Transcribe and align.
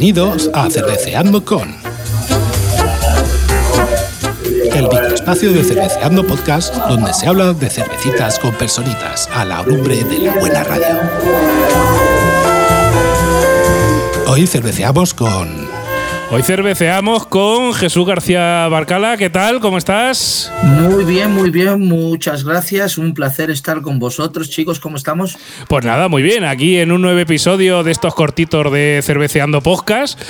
Bienvenidos 0.00 0.50
a 0.54 0.70
Cerveceando 0.70 1.44
con. 1.44 1.76
El 4.72 4.84
microespacio 4.84 5.52
de 5.52 5.62
Cerveceando 5.62 6.26
Podcast, 6.26 6.74
donde 6.74 7.12
se 7.12 7.26
habla 7.26 7.52
de 7.52 7.68
cervecitas 7.68 8.38
con 8.38 8.54
personitas 8.54 9.28
a 9.30 9.44
la 9.44 9.62
lumbre 9.62 10.02
de 10.02 10.20
la 10.20 10.36
buena 10.36 10.64
radio. 10.64 10.86
Hoy 14.26 14.46
cerveceamos 14.46 15.12
con 15.12 15.69
Hoy 16.32 16.44
cerveceamos 16.44 17.26
con 17.26 17.74
Jesús 17.74 18.06
García 18.06 18.68
Barcala. 18.68 19.16
¿Qué 19.16 19.28
tal? 19.30 19.58
¿Cómo 19.58 19.78
estás? 19.78 20.52
Muy 20.62 21.02
bien, 21.02 21.32
muy 21.32 21.50
bien. 21.50 21.80
Muchas 21.80 22.44
gracias. 22.44 22.98
Un 22.98 23.14
placer 23.14 23.50
estar 23.50 23.82
con 23.82 23.98
vosotros, 23.98 24.48
chicos. 24.48 24.78
¿Cómo 24.78 24.96
estamos? 24.96 25.36
Pues 25.66 25.84
nada, 25.84 26.06
muy 26.06 26.22
bien. 26.22 26.44
Aquí 26.44 26.78
en 26.78 26.92
un 26.92 27.02
nuevo 27.02 27.18
episodio 27.18 27.82
de 27.82 27.90
estos 27.90 28.14
cortitos 28.14 28.70
de 28.70 29.00
Cerveceando 29.02 29.60
Podcast. 29.60 30.20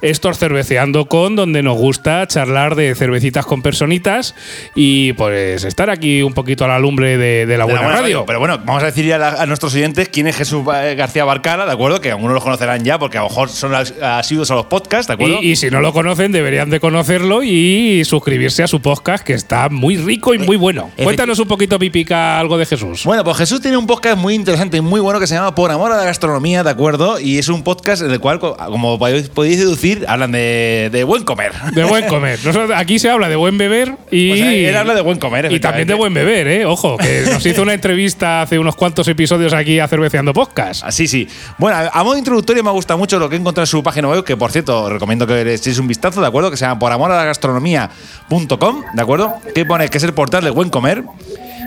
Estos 0.00 0.38
Cerveceando 0.38 1.06
con, 1.06 1.34
donde 1.34 1.64
nos 1.64 1.76
gusta 1.76 2.24
charlar 2.28 2.76
de 2.76 2.94
cervecitas 2.94 3.44
con 3.44 3.60
personitas 3.60 4.36
y 4.76 5.12
pues 5.14 5.64
estar 5.64 5.90
aquí 5.90 6.22
un 6.22 6.34
poquito 6.34 6.66
a 6.66 6.68
la 6.68 6.78
lumbre 6.78 7.18
de, 7.18 7.58
la, 7.58 7.64
buena 7.64 7.82
radio. 7.82 8.24
Pero 8.24 8.38
bueno, 8.38 8.60
vamos 8.64 8.84
a 8.84 8.86
decir 8.86 9.12
a, 9.12 9.44
nuestros 9.46 9.74
oyentes 9.74 10.08
quién 10.08 10.28
es 10.28 10.36
Jesús 10.36 10.64
García 10.64 11.24
Barcala, 11.24 11.66
¿de 11.66 11.72
acuerdo? 11.72 12.00
Que 12.00 12.12
algunos 12.12 12.34
lo 12.34 12.40
conocerán 12.40 12.84
ya 12.84 12.96
porque 12.96 13.18
a 13.18 13.22
lo 13.22 13.28
mejor 13.28 13.48
son 13.48 13.74
asiduos 13.74 14.52
a 14.52 14.54
los 14.54 14.66
podcasts, 14.66 15.08
¿de 15.08 15.14
acuerdo? 15.14 15.47
y 15.47 15.47
si 15.56 15.70
no 15.70 15.80
lo 15.80 15.92
conocen, 15.92 16.32
deberían 16.32 16.70
de 16.70 16.80
conocerlo 16.80 17.42
y 17.42 18.04
suscribirse 18.04 18.62
a 18.62 18.66
su 18.66 18.80
podcast, 18.80 19.24
que 19.24 19.34
está 19.34 19.68
muy 19.68 19.96
rico 19.96 20.34
y 20.34 20.38
muy 20.38 20.56
bueno. 20.56 20.90
Cuéntanos 21.02 21.38
un 21.38 21.48
poquito, 21.48 21.78
Pipica, 21.78 22.38
algo 22.38 22.58
de 22.58 22.66
Jesús. 22.66 23.04
Bueno, 23.04 23.24
pues 23.24 23.36
Jesús 23.38 23.60
tiene 23.60 23.76
un 23.76 23.86
podcast 23.86 24.18
muy 24.18 24.34
interesante 24.34 24.76
y 24.76 24.80
muy 24.80 25.00
bueno 25.00 25.20
que 25.20 25.26
se 25.26 25.34
llama 25.34 25.54
Por 25.54 25.70
Amor 25.70 25.92
a 25.92 25.96
la 25.96 26.04
Gastronomía, 26.04 26.62
¿de 26.62 26.70
acuerdo? 26.70 27.20
Y 27.20 27.38
es 27.38 27.48
un 27.48 27.62
podcast 27.62 28.02
en 28.02 28.10
el 28.10 28.20
cual, 28.20 28.40
como 28.40 28.98
podéis 28.98 29.58
deducir, 29.58 30.04
hablan 30.08 30.32
de, 30.32 31.04
buen 31.06 31.24
comer. 31.24 31.52
De 31.72 31.84
buen 31.84 32.06
comer. 32.06 32.38
aquí 32.74 32.98
se 32.98 33.10
habla 33.10 33.28
de 33.28 33.36
buen 33.36 33.58
beber 33.58 33.96
y. 34.10 34.28
Pues 34.30 34.40
él 34.40 34.76
habla 34.76 34.94
de 34.94 35.00
buen 35.00 35.18
comer. 35.18 35.52
Y 35.52 35.60
también 35.60 35.88
de 35.88 35.94
buen 35.94 36.12
beber, 36.12 36.48
¿eh? 36.48 36.66
Ojo, 36.66 36.96
que 36.96 37.24
nos 37.32 37.44
hizo 37.44 37.62
una 37.62 37.74
entrevista 37.74 38.42
hace 38.42 38.58
unos 38.58 38.76
cuantos 38.76 39.08
episodios 39.08 39.52
aquí 39.52 39.78
a 39.78 39.88
Cerveceando 39.88 40.32
Podcast. 40.32 40.84
Así, 40.84 41.04
ah, 41.04 41.08
sí. 41.08 41.28
Bueno, 41.58 41.78
a 41.92 42.04
modo 42.04 42.16
introductorio 42.16 42.62
me 42.62 42.70
gusta 42.70 42.96
mucho 42.96 43.18
lo 43.18 43.28
que 43.28 43.36
he 43.36 43.38
encontrado 43.38 43.64
en 43.64 43.68
su 43.68 43.82
página 43.82 44.08
web, 44.08 44.24
que 44.24 44.36
por 44.36 44.52
cierto, 44.52 44.88
recomiendo 44.88 45.26
que 45.26 45.37
le 45.44 45.54
echéis 45.54 45.78
un 45.78 45.86
vistazo 45.86 46.20
¿de 46.20 46.26
acuerdo? 46.26 46.50
Que 46.50 46.56
se 46.56 46.64
llama 46.64 46.78
por 46.78 46.92
amor 46.92 47.10
a 47.12 47.16
la 47.16 47.24
gastronomía.com, 47.24 48.82
¿de 48.92 49.02
acuerdo? 49.02 49.34
Que 49.54 49.64
pone 49.64 49.88
que 49.88 49.98
es 49.98 50.04
el 50.04 50.14
portal 50.14 50.44
de 50.44 50.50
buen 50.50 50.70
comer. 50.70 51.04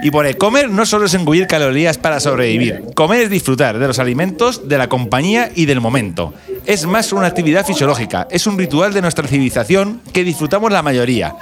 Y 0.03 0.09
pone, 0.09 0.33
comer 0.35 0.69
no 0.69 0.85
solo 0.87 1.05
es 1.05 1.13
engullir 1.13 1.45
calorías 1.45 1.99
para 1.99 2.19
sobrevivir, 2.19 2.85
comer 2.95 3.23
es 3.23 3.29
disfrutar 3.29 3.77
de 3.77 3.85
los 3.85 3.99
alimentos, 3.99 4.67
de 4.67 4.79
la 4.79 4.89
compañía 4.89 5.51
y 5.53 5.65
del 5.65 5.79
momento. 5.79 6.33
Es 6.65 6.87
más 6.87 7.13
una 7.13 7.27
actividad 7.27 7.65
fisiológica, 7.67 8.27
es 8.31 8.47
un 8.47 8.57
ritual 8.57 8.93
de 8.93 9.01
nuestra 9.03 9.27
civilización 9.27 10.01
que 10.11 10.23
disfrutamos 10.23 10.71
la 10.71 10.81
mayoría. 10.81 11.35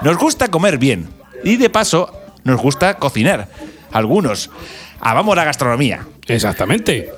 Nos 0.00 0.16
gusta 0.16 0.48
comer 0.48 0.78
bien 0.78 1.10
y 1.44 1.56
de 1.56 1.68
paso 1.68 2.10
nos 2.44 2.60
gusta 2.60 2.94
cocinar. 2.94 3.48
Algunos. 3.92 4.50
Amamos 5.00 5.36
la 5.36 5.44
gastronomía. 5.44 6.06
Exactamente. 6.26 7.10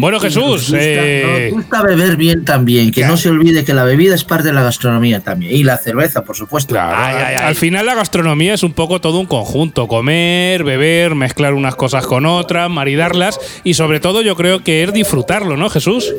Bueno, 0.00 0.18
Jesús. 0.18 0.42
Nos 0.42 0.60
gusta, 0.62 0.78
eh, 0.80 1.50
gusta, 1.52 1.82
beber 1.82 2.16
bien 2.16 2.44
también, 2.44 2.90
que 2.90 3.04
no 3.04 3.18
se 3.18 3.28
olvide 3.28 3.64
que 3.64 3.74
la 3.74 3.84
bebida 3.84 4.14
es 4.14 4.24
parte 4.24 4.48
de 4.48 4.54
la 4.54 4.62
gastronomía 4.62 5.20
también. 5.20 5.54
Y 5.54 5.62
la 5.62 5.76
cerveza, 5.76 6.24
por 6.24 6.36
supuesto. 6.36 6.74
Al 6.80 7.54
final, 7.54 7.84
la 7.86 7.94
gastronomía 7.94 8.54
es 8.54 8.62
un 8.62 8.72
poco 8.72 9.00
todo 9.00 9.20
un 9.20 9.26
conjunto: 9.26 9.86
comer, 9.88 10.64
beber, 10.64 11.14
mezclar 11.14 11.52
unas 11.52 11.76
cosas 11.76 12.06
con 12.06 12.24
otras, 12.24 12.70
maridarlas. 12.70 13.38
Y 13.62 13.74
sobre 13.74 14.00
todo, 14.00 14.22
yo 14.22 14.36
creo 14.36 14.64
que 14.64 14.82
es 14.82 14.92
disfrutarlo, 14.92 15.56
¿no, 15.58 15.68
Jesús? 15.68 16.14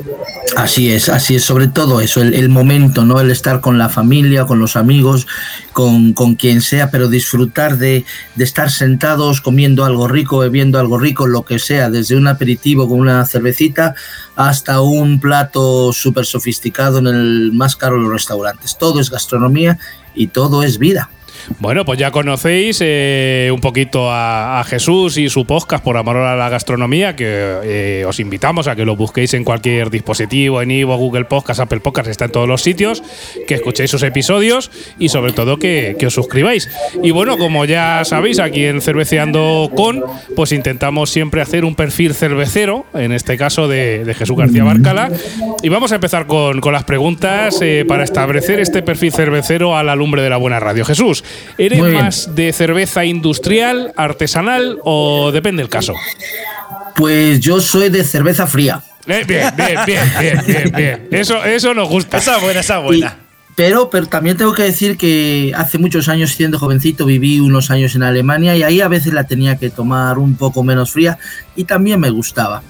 Así 0.55 0.91
es, 0.91 1.09
así 1.09 1.35
es. 1.35 1.43
Sobre 1.43 1.67
todo 1.67 2.01
eso, 2.01 2.21
el, 2.21 2.49
momento, 2.49 3.03
¿no? 3.03 3.19
El 3.19 3.31
estar 3.31 3.61
con 3.61 3.79
la 3.79 3.89
familia, 3.89 4.45
con 4.45 4.59
los 4.59 4.75
amigos, 4.75 5.25
con, 5.73 6.13
con 6.13 6.35
quien 6.35 6.61
sea, 6.61 6.91
pero 6.91 7.07
disfrutar 7.07 7.77
de, 7.77 8.05
de 8.35 8.43
estar 8.43 8.69
sentados 8.69 9.41
comiendo 9.41 9.85
algo 9.85 10.07
rico, 10.07 10.37
bebiendo 10.37 10.79
algo 10.79 10.99
rico, 10.99 11.25
lo 11.25 11.43
que 11.43 11.57
sea, 11.57 11.89
desde 11.89 12.15
un 12.15 12.27
aperitivo 12.27 12.87
con 12.87 12.99
una 12.99 13.25
cervecita 13.25 13.70
hasta 14.35 14.81
un 14.81 15.19
plato 15.19 15.93
súper 15.93 16.25
sofisticado 16.25 16.99
en 16.99 17.07
el 17.07 17.51
más 17.53 17.75
caro 17.75 17.95
de 17.95 18.03
los 18.03 18.11
restaurantes. 18.11 18.77
Todo 18.77 18.99
es 18.99 19.09
gastronomía 19.09 19.77
y 20.15 20.27
todo 20.27 20.63
es 20.63 20.77
vida. 20.77 21.09
Bueno, 21.59 21.85
pues 21.85 21.99
ya 21.99 22.11
conocéis 22.11 22.79
eh, 22.81 23.49
un 23.53 23.61
poquito 23.61 24.09
a, 24.11 24.63
Jesús 24.67 25.17
y 25.17 25.29
su 25.29 25.45
podcast 25.45 25.83
por 25.83 25.97
amor 25.97 26.17
a 26.17 26.35
la 26.35 26.49
gastronomía, 26.49 27.15
que 27.15 27.25
eh, 27.63 28.05
os 28.07 28.19
invitamos 28.19 28.67
a 28.67 28.75
que 28.75 28.85
lo 28.85 28.95
busquéis 28.95 29.33
en 29.33 29.43
cualquier 29.43 29.89
dispositivo, 29.89 30.61
en 30.61 30.71
Ivo, 30.71 30.95
Google 30.97 31.25
Podcast, 31.25 31.59
Apple 31.59 31.79
Podcast, 31.79 32.07
está 32.09 32.25
en 32.25 32.31
todos 32.31 32.47
los 32.47 32.61
sitios, 32.61 33.03
que 33.47 33.55
escuchéis 33.55 33.89
sus 33.89 34.03
episodios 34.03 34.71
y 34.99 35.09
sobre 35.09 35.33
todo 35.33 35.57
que, 35.57 35.97
os 36.05 36.13
suscribáis. 36.13 36.69
Y 37.03 37.11
bueno, 37.11 37.37
como 37.37 37.65
ya 37.65 38.03
sabéis, 38.05 38.39
aquí 38.39 38.65
en 38.65 38.81
Cerveceando 38.81 39.71
Con, 39.75 40.03
pues 40.35 40.51
intentamos 40.51 41.09
siempre 41.09 41.41
hacer 41.41 41.65
un 41.65 41.75
perfil 41.75 42.13
cervecero, 42.13 42.85
en 42.93 43.11
este 43.11 43.37
caso 43.37 43.67
de, 43.67 44.13
Jesús 44.17 44.37
García 44.37 44.63
Barcala. 44.63 45.09
Y 45.63 45.69
vamos 45.69 45.91
a 45.91 45.95
empezar 45.95 46.27
con, 46.27 46.61
las 46.71 46.83
preguntas 46.83 47.59
eh, 47.61 47.83
para 47.87 48.03
establecer 48.03 48.59
este 48.59 48.81
perfil 48.81 49.11
cervecero 49.11 49.75
a 49.75 49.83
la 49.83 49.95
lumbre 49.95 50.21
de 50.21 50.29
la 50.29 50.37
buena 50.37 50.59
radio. 50.59 50.85
Jesús, 50.85 51.23
¿Eres 51.57 51.81
más 51.81 52.35
de 52.35 52.53
cerveza 52.53 53.05
industrial, 53.05 53.93
artesanal 53.95 54.79
o 54.83 55.31
depende 55.31 55.61
del 55.61 55.69
caso? 55.69 55.93
Pues 56.95 57.39
yo 57.39 57.61
soy 57.61 57.89
de 57.89 58.03
cerveza 58.03 58.47
fría. 58.47 58.81
Eh, 59.07 59.23
bien, 59.27 59.53
bien, 59.55 59.79
bien, 59.85 60.43
bien, 60.45 60.71
bien, 60.75 61.07
Eso, 61.11 61.43
eso 61.43 61.73
nos 61.73 61.89
gusta. 61.89 62.17
Esa 62.17 62.37
buena, 62.37 62.59
esa 62.59 62.77
buena. 62.79 63.17
pero, 63.55 63.89
pero 63.89 64.07
también 64.07 64.37
tengo 64.37 64.53
que 64.53 64.63
decir 64.63 64.97
que 64.97 65.51
hace 65.55 65.77
muchos 65.77 66.07
años, 66.07 66.31
siendo 66.31 66.59
jovencito, 66.59 67.05
viví 67.05 67.39
unos 67.39 67.71
años 67.71 67.95
en 67.95 68.03
Alemania 68.03 68.55
y 68.55 68.63
ahí 68.63 68.81
a 68.81 68.87
veces 68.87 69.13
la 69.13 69.25
tenía 69.25 69.57
que 69.57 69.69
tomar 69.69 70.19
un 70.19 70.35
poco 70.35 70.63
menos 70.63 70.91
fría 70.91 71.17
y 71.55 71.63
también 71.63 71.99
me 71.99 72.09
gustaba. 72.09 72.61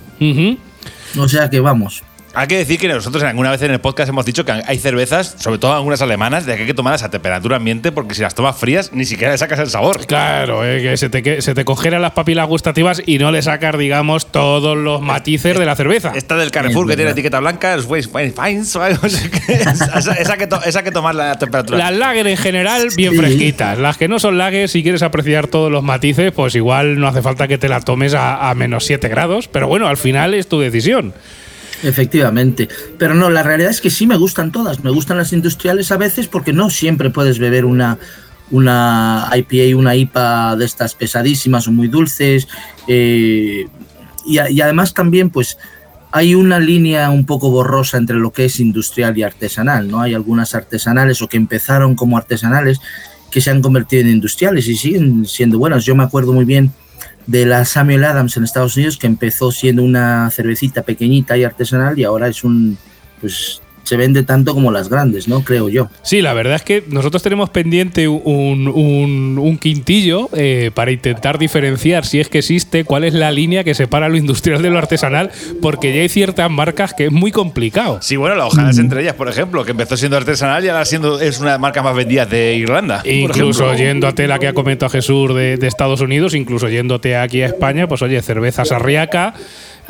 O 1.17 1.27
sea 1.27 1.49
que 1.49 1.59
vamos. 1.59 2.03
Hay 2.33 2.47
que 2.47 2.57
decir 2.57 2.79
que 2.79 2.87
nosotros 2.87 3.21
alguna 3.23 3.51
vez 3.51 3.61
en 3.61 3.71
el 3.71 3.81
podcast 3.81 4.07
hemos 4.09 4.25
dicho 4.25 4.45
que 4.45 4.51
hay 4.51 4.79
cervezas, 4.79 5.35
sobre 5.37 5.57
todo 5.57 5.73
algunas 5.73 6.01
alemanas, 6.01 6.45
de 6.45 6.55
que 6.55 6.61
hay 6.61 6.67
que 6.67 6.73
tomarlas 6.73 7.03
a 7.03 7.09
temperatura 7.09 7.57
ambiente 7.57 7.91
porque 7.91 8.15
si 8.15 8.21
las 8.21 8.35
tomas 8.35 8.57
frías 8.57 8.91
ni 8.93 9.03
siquiera 9.03 9.33
le 9.33 9.37
sacas 9.37 9.59
el 9.59 9.69
sabor. 9.69 10.05
Claro, 10.05 10.65
eh, 10.65 10.81
que 10.81 10.97
se 10.97 11.09
te, 11.09 11.41
se 11.41 11.53
te 11.53 11.65
congelan 11.65 12.01
las 12.01 12.11
papilas 12.11 12.47
gustativas 12.47 13.01
y 13.05 13.17
no 13.17 13.31
le 13.31 13.41
sacas, 13.41 13.77
digamos, 13.77 14.31
todos 14.31 14.77
los 14.77 15.01
matices 15.01 15.59
de 15.59 15.65
la 15.65 15.75
cerveza. 15.75 16.13
Esta 16.15 16.37
del 16.37 16.51
Carrefour 16.51 16.87
que 16.87 16.95
tiene 16.95 17.11
etiqueta 17.11 17.39
blanca 17.39 17.75
es 17.75 17.85
fine, 17.85 18.31
esa, 20.19 20.37
que 20.37 20.47
esa 20.65 20.83
que 20.83 20.91
tomar 20.91 21.37
temperatura. 21.37 21.77
Las 21.77 21.93
lager 21.97 22.27
en 22.27 22.37
general, 22.37 22.87
bien 22.95 23.15
fresquitas. 23.15 23.77
Las 23.77 23.97
que 23.97 24.07
no 24.07 24.19
son 24.19 24.37
lager, 24.37 24.69
si 24.69 24.83
quieres 24.83 25.03
apreciar 25.03 25.47
todos 25.47 25.69
los 25.69 25.83
matices, 25.83 26.31
pues 26.31 26.55
igual 26.55 26.97
no 26.97 27.07
hace 27.07 27.21
falta 27.21 27.49
que 27.49 27.57
te 27.57 27.67
la 27.67 27.81
tomes 27.81 28.13
a, 28.13 28.49
a 28.49 28.55
menos 28.55 28.85
7 28.85 29.09
grados. 29.09 29.49
Pero 29.49 29.67
bueno, 29.67 29.87
al 29.87 29.97
final 29.97 30.33
es 30.33 30.47
tu 30.47 30.59
decisión. 30.61 31.13
Efectivamente. 31.83 32.69
Pero 32.97 33.13
no, 33.13 33.29
la 33.29 33.43
realidad 33.43 33.71
es 33.71 33.81
que 33.81 33.89
sí 33.89 34.07
me 34.07 34.17
gustan 34.17 34.51
todas. 34.51 34.83
Me 34.83 34.91
gustan 34.91 35.17
las 35.17 35.33
industriales 35.33 35.91
a 35.91 35.97
veces 35.97 36.27
porque 36.27 36.53
no 36.53 36.69
siempre 36.69 37.09
puedes 37.09 37.39
beber 37.39 37.65
una, 37.65 37.97
una 38.51 39.29
IPA, 39.33 39.77
una 39.77 39.95
IPA 39.95 40.55
de 40.57 40.65
estas 40.65 40.95
pesadísimas 40.95 41.67
o 41.67 41.71
muy 41.71 41.87
dulces. 41.87 42.47
Eh, 42.87 43.67
y, 44.25 44.39
y, 44.39 44.61
además 44.61 44.93
también, 44.93 45.29
pues, 45.29 45.57
hay 46.11 46.35
una 46.35 46.59
línea 46.59 47.09
un 47.09 47.25
poco 47.25 47.49
borrosa 47.49 47.97
entre 47.97 48.17
lo 48.17 48.31
que 48.31 48.45
es 48.45 48.59
industrial 48.59 49.17
y 49.17 49.23
artesanal, 49.23 49.89
¿no? 49.89 50.01
Hay 50.01 50.13
algunas 50.13 50.53
artesanales 50.53 51.21
o 51.21 51.27
que 51.27 51.37
empezaron 51.37 51.95
como 51.95 52.17
artesanales 52.17 52.79
que 53.31 53.41
se 53.41 53.49
han 53.49 53.61
convertido 53.61 54.03
en 54.03 54.09
industriales 54.09 54.67
y 54.67 54.75
siguen 54.75 55.25
siendo 55.25 55.57
buenas. 55.57 55.85
Yo 55.85 55.95
me 55.95 56.03
acuerdo 56.03 56.33
muy 56.33 56.43
bien 56.43 56.71
de 57.27 57.45
la 57.45 57.65
Samuel 57.65 58.03
Adams 58.03 58.37
en 58.37 58.43
Estados 58.43 58.75
Unidos, 58.75 58.97
que 58.97 59.07
empezó 59.07 59.51
siendo 59.51 59.83
una 59.83 60.29
cervecita 60.31 60.83
pequeñita 60.83 61.37
y 61.37 61.43
artesanal 61.43 61.97
y 61.97 62.03
ahora 62.03 62.27
es 62.27 62.43
un, 62.43 62.77
pues 63.19 63.60
se 63.91 63.97
vende 63.97 64.23
tanto 64.23 64.53
como 64.53 64.71
las 64.71 64.87
grandes, 64.87 65.27
¿no? 65.27 65.43
Creo 65.43 65.67
yo. 65.67 65.89
Sí, 66.01 66.21
la 66.21 66.31
verdad 66.33 66.55
es 66.55 66.61
que 66.61 66.81
nosotros 66.87 67.21
tenemos 67.21 67.49
pendiente 67.49 68.07
un, 68.07 68.69
un, 68.69 69.57
quintillo 69.57 70.29
eh, 70.31 70.71
para 70.73 70.91
intentar 70.91 71.37
diferenciar, 71.37 72.05
si 72.05 72.21
es 72.21 72.29
que 72.29 72.37
existe, 72.37 72.85
cuál 72.85 73.03
es 73.03 73.13
la 73.13 73.31
línea 73.31 73.65
que 73.65 73.73
separa 73.73 74.07
lo 74.07 74.15
industrial 74.15 74.61
de 74.61 74.69
lo 74.69 74.77
artesanal, 74.77 75.29
porque 75.61 75.93
ya 75.93 76.03
hay 76.03 76.07
ciertas 76.07 76.49
marcas 76.49 76.93
que 76.93 77.07
es 77.07 77.11
muy 77.11 77.33
complicado. 77.33 77.99
Sí, 78.01 78.15
bueno, 78.15 78.37
la 78.37 78.45
hoja 78.45 78.69
es 78.69 78.77
entre 78.77 79.01
ellas, 79.01 79.15
por 79.15 79.27
ejemplo, 79.27 79.65
que 79.65 79.71
empezó 79.71 79.97
siendo 79.97 80.15
artesanal 80.15 80.63
y 80.63 80.69
ahora 80.69 80.85
siendo, 80.85 81.19
es 81.19 81.41
una 81.41 81.49
de 81.49 81.53
las 81.55 81.59
marcas 81.59 81.83
más 81.83 81.93
vendidas 81.93 82.29
de 82.29 82.55
Irlanda. 82.55 83.03
Incluso 83.03 83.75
yéndote 83.75 84.25
la 84.25 84.39
que 84.39 84.47
ha 84.47 84.53
comentado 84.53 84.89
Jesús 84.89 85.35
de, 85.35 85.57
de 85.57 85.67
Estados 85.67 85.99
Unidos, 85.99 86.33
incluso 86.33 86.69
yéndote 86.69 87.17
aquí 87.17 87.41
a 87.41 87.47
España, 87.47 87.89
pues 87.89 88.01
oye, 88.03 88.21
cerveza 88.21 88.63
sarriaca 88.63 89.33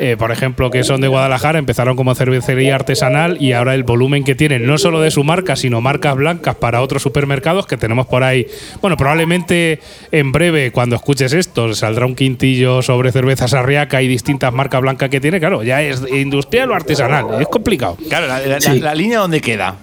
eh, 0.02 0.16
por 0.16 0.30
ejemplo, 0.32 0.70
que 0.70 0.84
son 0.84 1.00
de 1.00 1.08
Guadalajara, 1.08 1.58
empezaron 1.58 1.96
como 1.96 2.14
cervecería 2.14 2.74
artesanal 2.74 3.36
y 3.40 3.52
ahora 3.52 3.74
el 3.74 3.84
volumen 3.84 4.24
que 4.24 4.34
tienen, 4.34 4.66
no 4.66 4.76
solo 4.78 5.00
de 5.00 5.10
su 5.10 5.22
marca, 5.24 5.56
sino 5.56 5.80
marcas 5.80 6.16
blancas 6.16 6.56
para 6.56 6.82
otros 6.82 7.02
supermercados 7.02 7.66
que 7.66 7.76
tenemos 7.76 8.06
por 8.06 8.24
ahí. 8.24 8.46
Bueno, 8.80 8.96
probablemente 8.96 9.80
en 10.10 10.32
breve, 10.32 10.72
cuando 10.72 10.96
escuches 10.96 11.32
esto, 11.32 11.72
saldrá 11.74 12.04
un 12.06 12.14
quintillo 12.14 12.82
sobre 12.82 13.12
cervezas 13.12 13.54
arriaca 13.54 14.02
y 14.02 14.08
distintas 14.08 14.52
marcas 14.52 14.80
blancas 14.80 15.08
que 15.08 15.20
tiene. 15.20 15.38
Claro, 15.40 15.62
ya 15.62 15.80
es 15.82 16.02
industrial 16.12 16.70
o 16.70 16.74
artesanal, 16.74 17.40
es 17.40 17.48
complicado. 17.48 17.96
Claro, 18.08 18.26
la, 18.26 18.40
la- 18.40 18.60
Sí. 18.60 18.80
la 18.80 18.94
línea 18.94 19.18
donde 19.20 19.40
queda. 19.40 19.76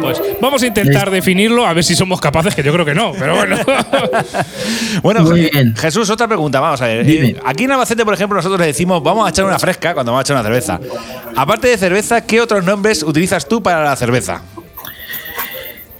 Pues 0.00 0.20
vamos 0.40 0.62
a 0.62 0.66
intentar 0.66 1.10
definirlo, 1.10 1.66
a 1.66 1.72
ver 1.72 1.82
si 1.84 1.94
somos 1.94 2.20
capaces, 2.20 2.54
que 2.54 2.62
yo 2.62 2.72
creo 2.72 2.84
que 2.84 2.94
no, 2.94 3.12
pero 3.18 3.34
bueno. 3.36 3.56
Bueno, 5.02 5.22
Muy 5.22 5.40
Je- 5.42 5.50
bien. 5.50 5.74
Jesús, 5.76 6.10
otra 6.10 6.28
pregunta, 6.28 6.60
vamos 6.60 6.80
a 6.82 6.86
ver. 6.86 7.04
Dime. 7.04 7.28
Eh, 7.28 7.36
aquí 7.44 7.64
en 7.64 7.72
Albacete, 7.72 8.04
por 8.04 8.14
ejemplo, 8.14 8.36
nosotros 8.36 8.60
le 8.60 8.66
decimos 8.66 9.02
vamos 9.02 9.26
a 9.26 9.30
echar 9.30 9.44
una 9.44 9.58
fresca 9.62 9.94
cuando 9.94 10.12
vamos 10.12 10.20
a 10.20 10.24
echar 10.26 10.36
una 10.36 10.44
cerveza. 10.44 10.78
Aparte 11.34 11.68
de 11.68 11.78
cerveza, 11.78 12.20
¿qué 12.20 12.40
otros 12.42 12.64
nombres 12.64 13.02
utilizas 13.02 13.48
tú 13.48 13.62
para 13.62 13.82
la 13.82 13.96
cerveza? 13.96 14.42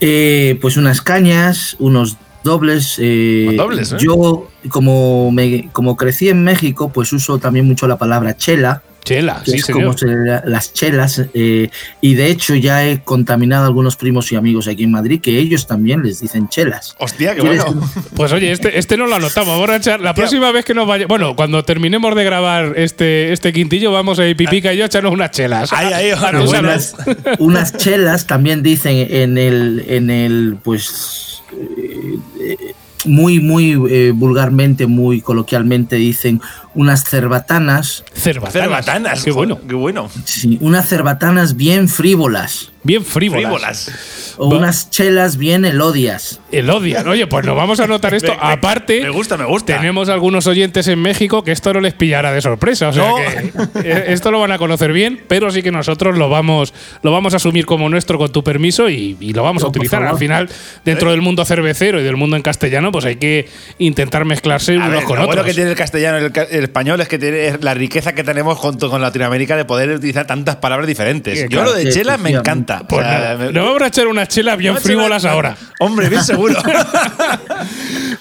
Eh, 0.00 0.58
pues 0.60 0.76
unas 0.76 1.00
cañas, 1.00 1.76
unos 1.78 2.16
dobles. 2.42 2.96
eh, 2.98 3.54
dobles, 3.56 3.92
¿eh? 3.92 3.96
Yo, 4.00 4.48
como, 4.68 5.30
me, 5.30 5.70
como 5.72 5.96
crecí 5.96 6.28
en 6.28 6.42
México, 6.44 6.90
pues 6.92 7.12
uso 7.12 7.38
también 7.38 7.66
mucho 7.66 7.86
la 7.86 7.96
palabra 7.96 8.36
chela, 8.36 8.82
Chela, 9.04 9.42
sí, 9.44 9.56
es 9.56 9.64
señor. 9.66 9.82
como 9.82 9.98
se 9.98 10.06
las 10.44 10.72
chelas. 10.72 11.22
eh, 11.34 11.68
y 12.00 12.14
de 12.14 12.26
hecho 12.28 12.54
ya 12.54 12.86
he 12.86 13.02
contaminado 13.02 13.64
a 13.64 13.66
algunos 13.66 13.96
primos 13.96 14.30
y 14.30 14.36
amigos 14.36 14.68
aquí 14.68 14.84
en 14.84 14.92
Madrid 14.92 15.20
que 15.20 15.38
ellos 15.38 15.66
también 15.66 16.02
les 16.04 16.20
dicen 16.20 16.48
chelas. 16.48 16.94
Hostia, 16.98 17.34
qué 17.34 17.40
¿Quieres- 17.40 17.64
bueno. 17.64 17.90
Pues 18.14 18.32
oye, 18.32 18.52
este, 18.52 18.78
este 18.78 18.96
no 18.96 19.06
lo 19.06 19.16
anotamos. 19.16 19.54
Vamos 19.54 19.70
a 19.70 19.76
echar. 19.76 20.00
La 20.00 20.14
próxima 20.14 20.52
vez 20.52 20.64
que 20.64 20.74
nos 20.74 20.86
vaya. 20.86 21.06
Bueno, 21.06 21.34
cuando 21.34 21.64
terminemos 21.64 22.14
de 22.14 22.24
grabar 22.24 22.74
este, 22.76 23.32
este 23.32 23.52
quintillo, 23.52 23.90
vamos 23.90 24.18
a 24.20 24.26
ir 24.26 24.36
Pipica 24.36 24.72
y 24.72 24.76
yo 24.76 24.84
a 24.84 24.86
echarnos 24.86 25.12
unas 25.12 25.32
chelas. 25.32 25.72
Ahí, 25.72 25.92
ahí, 25.92 26.10
A 26.10 26.14
ojalá, 26.14 26.46
salud. 26.46 26.58
unas, 26.60 26.94
unas 27.40 27.76
chelas 27.76 28.26
también 28.26 28.62
dicen 28.62 29.06
en 29.10 29.36
el, 29.36 29.84
en 29.88 30.10
el 30.10 30.58
pues 30.62 31.42
eh, 31.52 32.18
eh, 32.40 32.56
muy, 33.04 33.40
muy 33.40 33.72
eh, 33.90 34.12
vulgarmente, 34.14 34.86
muy 34.86 35.20
coloquialmente 35.20 35.96
dicen 35.96 36.40
unas 36.74 37.04
cerbatanas, 37.04 38.04
Cerbatanas. 38.14 38.52
Cerbatanas. 38.52 39.24
Qué 39.24 39.30
bueno. 39.30 39.58
Qué 39.68 39.74
bueno. 39.74 40.08
sí, 40.24 40.58
unas 40.60 40.88
cerbatanas 40.88 41.56
bien 41.56 41.88
frívolas 41.88 42.68
Bien 42.84 43.04
frívolas. 43.04 43.84
Frívolas. 43.84 44.34
o 44.38 44.50
Va- 44.50 44.58
unas 44.58 44.90
chelas 44.90 45.36
bien 45.36 45.64
elodias. 45.64 46.40
El 46.50 46.68
odian. 46.68 47.06
Oye, 47.06 47.28
pues 47.28 47.46
nos 47.46 47.54
vamos 47.56 47.78
a 47.78 47.84
anotar 47.84 48.12
esto. 48.12 48.32
Me- 48.42 48.52
Aparte. 48.52 49.00
Me 49.02 49.10
gusta, 49.10 49.36
me 49.36 49.44
gusta. 49.44 49.76
Tenemos 49.76 50.08
algunos 50.08 50.48
oyentes 50.48 50.88
en 50.88 51.00
México 51.00 51.44
que 51.44 51.52
esto 51.52 51.72
no 51.72 51.80
les 51.80 51.94
pillará 51.94 52.32
de 52.32 52.40
sorpresa. 52.40 52.88
O 52.88 52.92
sea 52.92 53.06
No. 53.08 53.14
que 53.16 53.88
eh, 53.88 54.04
esto 54.08 54.32
lo 54.32 54.40
van 54.40 54.50
a 54.50 54.58
conocer 54.58 54.92
bien, 54.92 55.22
pero 55.28 55.52
sí 55.52 55.62
que 55.62 55.70
nosotros 55.70 56.18
lo 56.18 56.28
vamos, 56.28 56.74
lo 57.02 57.12
vamos 57.12 57.34
a 57.34 57.36
asumir 57.36 57.66
como 57.66 57.88
nuestro 57.88 58.18
con 58.18 58.32
tu 58.32 58.42
permiso 58.42 58.88
y, 58.90 59.16
y 59.20 59.32
lo 59.32 59.44
vamos 59.44 59.62
a 59.62 59.66
No, 59.66 59.70
utilizar. 59.70 60.02
Al 60.02 60.18
final, 60.18 60.48
dentro 60.84 61.12
del 61.12 61.22
mundo 61.22 61.44
cervecero 61.44 62.00
y 62.00 62.02
del 62.02 62.16
mundo 62.16 62.34
en 62.34 62.42
castellano, 62.42 62.90
pues 62.90 63.04
hay 63.04 63.14
que 63.16 63.48
intentar 63.78 64.24
mezclarse 64.24 64.74
A 64.74 64.78
unos 64.78 64.90
ver, 64.90 65.04
con 65.04 65.18
lo 65.20 65.26
bueno 65.26 65.42
otros. 65.42 65.46
que 65.46 65.54
tiene 65.54 65.70
el 65.70 65.76
castellano 65.76 66.16
el, 66.18 66.32
ca- 66.32 66.42
el 66.62 66.68
español 66.68 67.00
es 67.00 67.08
que 67.08 67.18
tiene 67.18 67.58
la 67.60 67.74
riqueza 67.74 68.14
que 68.14 68.22
tenemos 68.24 68.56
junto 68.58 68.88
con 68.88 69.02
Latinoamérica 69.02 69.56
de 69.56 69.64
poder 69.64 69.90
utilizar 69.90 70.26
tantas 70.26 70.56
palabras 70.56 70.86
diferentes. 70.86 71.36
Sí, 71.38 71.44
Yo 71.44 71.48
claro, 71.60 71.70
lo 71.70 71.76
de 71.76 71.90
sí, 71.90 71.98
chela 71.98 72.16
me 72.18 72.30
encanta. 72.30 72.86
Pues 72.88 73.04
O 73.04 73.08
sea, 73.08 73.36
me- 73.38 73.52
nos 73.52 73.64
vamos 73.66 73.82
a 73.82 73.86
echar 73.88 74.06
unas 74.06 74.28
chelas 74.28 74.56
bien 74.56 74.76
frívolas 74.78 75.22
chela- 75.22 75.32
ahora. 75.32 75.56
Hombre, 75.80 76.08
bien 76.08 76.22
seguro. 76.24 76.54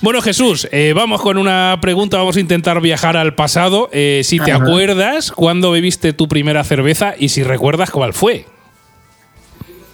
Bueno, 0.02 0.20
Jesús, 0.22 0.68
eh, 0.72 0.94
vamos 0.96 1.22
con 1.22 1.38
una 1.38 1.78
pregunta. 1.80 2.18
Vamos 2.18 2.36
a 2.36 2.40
intentar 2.40 2.82
viajar 2.82 3.18
al 3.18 3.36
pasado. 3.36 3.88
Eh, 3.92 4.22
si 4.24 4.40
te 4.40 4.52
Ajá. 4.52 4.64
acuerdas 4.64 5.32
cuándo 5.32 5.70
bebiste 5.70 6.12
tu 6.14 6.28
primera 6.28 6.64
cerveza 6.64 7.14
y 7.18 7.30
si 7.30 7.44
recuerdas 7.44 7.92
cuál 7.92 8.14
fue. 8.14 8.46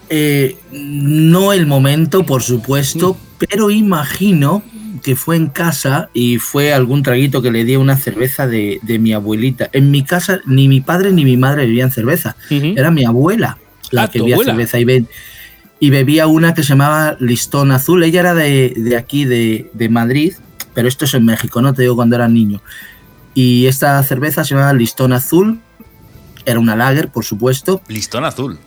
Eh, 0.09 0.55
no 0.71 1.51
el 1.51 1.65
momento, 1.65 2.25
por 2.25 2.41
supuesto, 2.41 3.17
pero 3.37 3.69
imagino 3.69 4.63
que 5.07 5.15
fue 5.15 5.37
en 5.37 5.47
casa 5.47 6.09
y 6.13 6.37
fue 6.37 6.73
algún 6.73 7.01
traguito 7.01 7.41
que 7.41 7.49
le 7.49 7.63
di 7.63 7.75
a 7.75 7.79
una 7.79 7.95
cerveza 7.95 8.45
de, 8.45 8.81
de 8.81 8.99
mi 8.99 9.13
abuelita. 9.13 9.69
En 9.71 9.89
mi 9.89 10.03
casa 10.03 10.41
ni 10.45 10.67
mi 10.67 10.81
padre 10.81 11.13
ni 11.13 11.23
mi 11.23 11.37
madre 11.37 11.63
bebían 11.65 11.91
cerveza, 11.91 12.35
era 12.49 12.91
mi 12.91 13.05
abuela 13.05 13.57
la 13.91 14.03
Ah, 14.03 14.07
que 14.09 14.19
bebía 14.19 14.35
abuela. 14.35 14.51
cerveza 14.51 14.79
y, 14.79 14.83
be- 14.83 15.05
y 15.79 15.91
bebía 15.91 16.27
una 16.27 16.53
que 16.53 16.61
se 16.63 16.69
llamaba 16.73 17.15
Listón 17.21 17.71
Azul. 17.71 18.03
Ella 18.03 18.19
era 18.19 18.33
de, 18.33 18.73
de 18.75 18.97
aquí, 18.97 19.23
de, 19.23 19.71
de 19.73 19.87
Madrid, 19.87 20.33
pero 20.73 20.89
esto 20.89 21.05
es 21.05 21.13
en 21.13 21.23
México, 21.23 21.61
no 21.61 21.73
te 21.73 21.83
digo 21.83 21.95
cuando 21.95 22.17
era 22.17 22.27
niño. 22.27 22.61
Y 23.33 23.67
esta 23.67 24.03
cerveza 24.03 24.43
se 24.43 24.55
llamaba 24.55 24.73
Listón 24.73 25.13
Azul, 25.13 25.61
era 26.45 26.59
una 26.59 26.75
lager, 26.75 27.07
por 27.07 27.23
supuesto, 27.23 27.81
Listón 27.87 28.25
azul. 28.25 28.59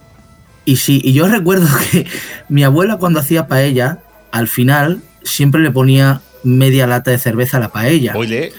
y 0.64 0.76
sí, 0.76 1.02
y 1.04 1.12
yo 1.12 1.28
recuerdo 1.28 1.68
que 1.92 2.06
mi 2.48 2.64
abuela 2.64 2.96
cuando 2.96 3.20
hacía 3.20 3.46
paella, 3.46 3.98
al 4.32 4.48
final 4.48 5.02
siempre 5.22 5.60
le 5.60 5.70
ponía 5.70 6.22
media 6.44 6.86
lata 6.86 7.10
de 7.10 7.18
cerveza 7.18 7.56
a 7.56 7.60
la 7.60 7.68
paella. 7.68 8.12
Oye, 8.16 8.52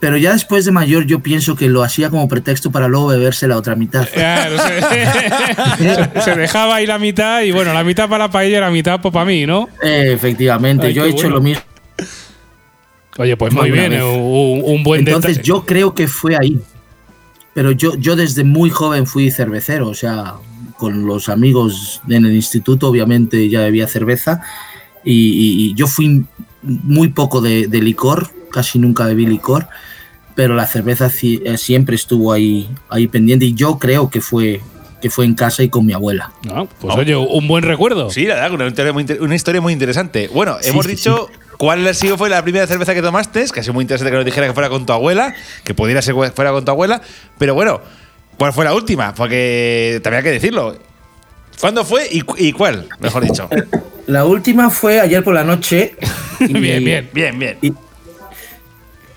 Pero 0.00 0.16
ya 0.16 0.32
después 0.32 0.64
de 0.64 0.72
mayor 0.72 1.06
yo 1.06 1.20
pienso 1.20 1.54
que 1.54 1.68
lo 1.68 1.82
hacía 1.84 2.10
como 2.10 2.26
pretexto 2.28 2.70
para 2.72 2.88
luego 2.88 3.06
beberse 3.08 3.46
la 3.46 3.56
otra 3.56 3.76
mitad. 3.76 4.06
Claro, 4.14 4.56
se, 4.58 6.20
se 6.22 6.34
dejaba 6.36 6.76
ahí 6.76 6.86
la 6.86 6.98
mitad 6.98 7.42
y 7.42 7.52
bueno, 7.52 7.72
la 7.72 7.84
mitad 7.84 8.08
para 8.08 8.24
la 8.26 8.30
paella 8.30 8.58
y 8.58 8.60
la 8.60 8.70
mitad 8.70 9.00
pues, 9.00 9.12
para 9.14 9.24
mí, 9.26 9.46
¿no? 9.46 9.68
Eh, 9.82 10.12
efectivamente, 10.12 10.88
Ay, 10.88 10.92
yo 10.94 11.04
he 11.04 11.08
hecho 11.10 11.22
bueno. 11.28 11.36
lo 11.36 11.42
mismo. 11.42 11.62
Oye, 13.18 13.36
pues 13.36 13.52
muy 13.52 13.70
bien, 13.70 13.92
eh, 13.92 14.02
un, 14.02 14.62
un 14.64 14.82
buen 14.82 15.00
Entonces 15.00 15.36
detalle. 15.36 15.46
yo 15.46 15.66
creo 15.66 15.94
que 15.94 16.08
fue 16.08 16.34
ahí. 16.36 16.58
Pero 17.54 17.70
yo, 17.72 17.94
yo 17.96 18.16
desde 18.16 18.44
muy 18.44 18.70
joven 18.70 19.06
fui 19.06 19.30
cervecero, 19.30 19.88
o 19.88 19.94
sea, 19.94 20.36
con 20.78 21.04
los 21.06 21.28
amigos 21.28 22.00
en 22.08 22.24
el 22.24 22.32
instituto 22.34 22.88
obviamente 22.88 23.48
ya 23.50 23.60
bebía 23.60 23.86
cerveza 23.86 24.40
y, 25.04 25.12
y- 25.12 25.64
y 25.70 25.74
yo 25.74 25.86
fui 25.86 26.24
muy 26.62 27.08
poco 27.08 27.40
de, 27.40 27.66
de 27.66 27.80
licor, 27.80 28.30
casi 28.50 28.78
nunca 28.78 29.06
bebí 29.06 29.26
licor, 29.26 29.66
pero 30.34 30.54
la 30.54 30.66
cerveza 30.66 31.08
ci- 31.08 31.42
eh, 31.44 31.58
siempre 31.58 31.94
estuvo 31.96 32.32
ahí, 32.32 32.68
ahí 32.88 33.06
pendiente 33.08 33.44
y 33.46 33.54
yo 33.54 33.78
creo 33.78 34.08
que 34.10 34.20
fue, 34.20 34.60
que 35.00 35.10
fue 35.10 35.24
en 35.24 35.34
casa 35.34 35.62
y 35.62 35.68
con 35.68 35.84
mi 35.84 35.92
abuela. 35.92 36.32
No, 36.46 36.66
pues 36.66 36.94
oye, 36.96 37.16
un 37.16 37.48
buen 37.48 37.64
recuerdo. 37.64 38.10
sí, 38.10 38.24
la 38.26 38.34
verdad, 38.36 38.52
una 38.52 38.66
historia 38.68 38.92
muy, 38.92 39.02
inter- 39.02 39.20
una 39.22 39.34
historia 39.34 39.60
muy 39.60 39.72
interesante. 39.72 40.28
Bueno, 40.32 40.56
Sí, 40.60 40.70
hemos 40.70 40.86
sí, 40.86 40.92
dicho 40.92 41.28
cuál 41.58 41.86
ha 41.86 41.94
sido 41.94 42.16
fue 42.16 42.28
la 42.30 42.42
primera 42.42 42.66
cerveza 42.66 42.94
que 42.94 43.02
tomaste, 43.02 43.44
que 43.52 43.60
ha 43.60 43.62
sido 43.62 43.74
muy 43.74 43.82
interesante 43.82 44.10
que 44.10 44.16
nos 44.16 44.24
dijera 44.24 44.46
que 44.46 44.54
fuera 44.54 44.68
con 44.70 44.86
tu 44.86 44.92
abuela, 44.92 45.34
que 45.64 45.74
pudiera 45.74 46.00
ser 46.02 46.14
fuera 46.14 46.52
con 46.52 46.64
tu 46.64 46.70
abuela, 46.70 47.02
pero 47.38 47.54
bueno, 47.54 47.80
¿cuál 48.38 48.52
fue 48.52 48.64
la 48.64 48.74
última? 48.74 49.14
Porque 49.14 50.00
también 50.02 50.18
hay 50.18 50.24
que 50.24 50.32
decirlo. 50.32 50.76
¿Cuándo 51.60 51.84
fue 51.84 52.06
y, 52.10 52.22
cu- 52.22 52.36
y 52.38 52.52
cuál? 52.52 52.88
Mejor 53.00 53.24
dicho. 53.24 53.48
La 54.06 54.24
última 54.24 54.70
fue 54.70 55.00
ayer 55.00 55.22
por 55.22 55.34
la 55.34 55.44
noche. 55.44 55.96
y- 56.40 56.52
bien, 56.52 56.84
bien. 56.84 57.10
Bien, 57.12 57.38
bien. 57.38 57.56
Y- 57.62 57.72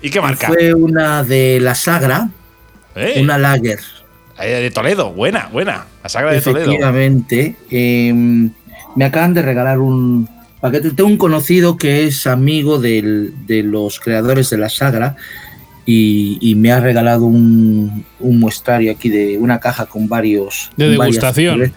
¿Y 0.02 0.10
qué 0.10 0.20
marca? 0.20 0.46
Fue 0.48 0.72
una 0.74 1.24
de 1.24 1.58
la 1.60 1.74
Sagra, 1.74 2.28
Eh, 2.94 3.18
una 3.20 3.38
lager. 3.38 3.80
de 4.38 4.70
Toledo, 4.70 5.12
buena, 5.12 5.48
buena. 5.52 5.86
La 6.02 6.08
sagra 6.08 6.32
de 6.32 6.40
Toledo. 6.40 6.66
Efectivamente. 6.66 7.56
eh, 7.70 8.12
me 8.94 9.04
acaban 9.04 9.34
de 9.34 9.42
regalar 9.42 9.78
un 9.80 10.28
paquete. 10.60 10.90
Tengo 10.92 11.08
un 11.08 11.16
conocido 11.16 11.76
que 11.76 12.04
es 12.04 12.26
amigo 12.26 12.78
del- 12.78 13.34
de 13.46 13.62
los 13.62 13.98
creadores 13.98 14.48
de 14.50 14.58
la 14.58 14.68
Sagra 14.68 15.16
y, 15.84 16.38
y 16.40 16.54
me 16.54 16.72
ha 16.72 16.80
regalado 16.80 17.24
un, 17.24 18.04
un 18.20 18.38
muestrario 18.40 18.92
aquí 18.92 19.08
de 19.08 19.38
una 19.38 19.58
caja 19.60 19.86
con 19.86 20.08
varios. 20.08 20.70
De 20.76 20.96
varias 20.96 21.00
degustación. 21.16 21.72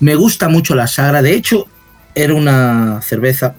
Me 0.00 0.14
gusta 0.14 0.48
mucho 0.48 0.74
la 0.74 0.86
Sagra. 0.86 1.22
De 1.22 1.34
hecho, 1.34 1.66
era 2.14 2.34
una 2.34 3.00
cerveza, 3.02 3.54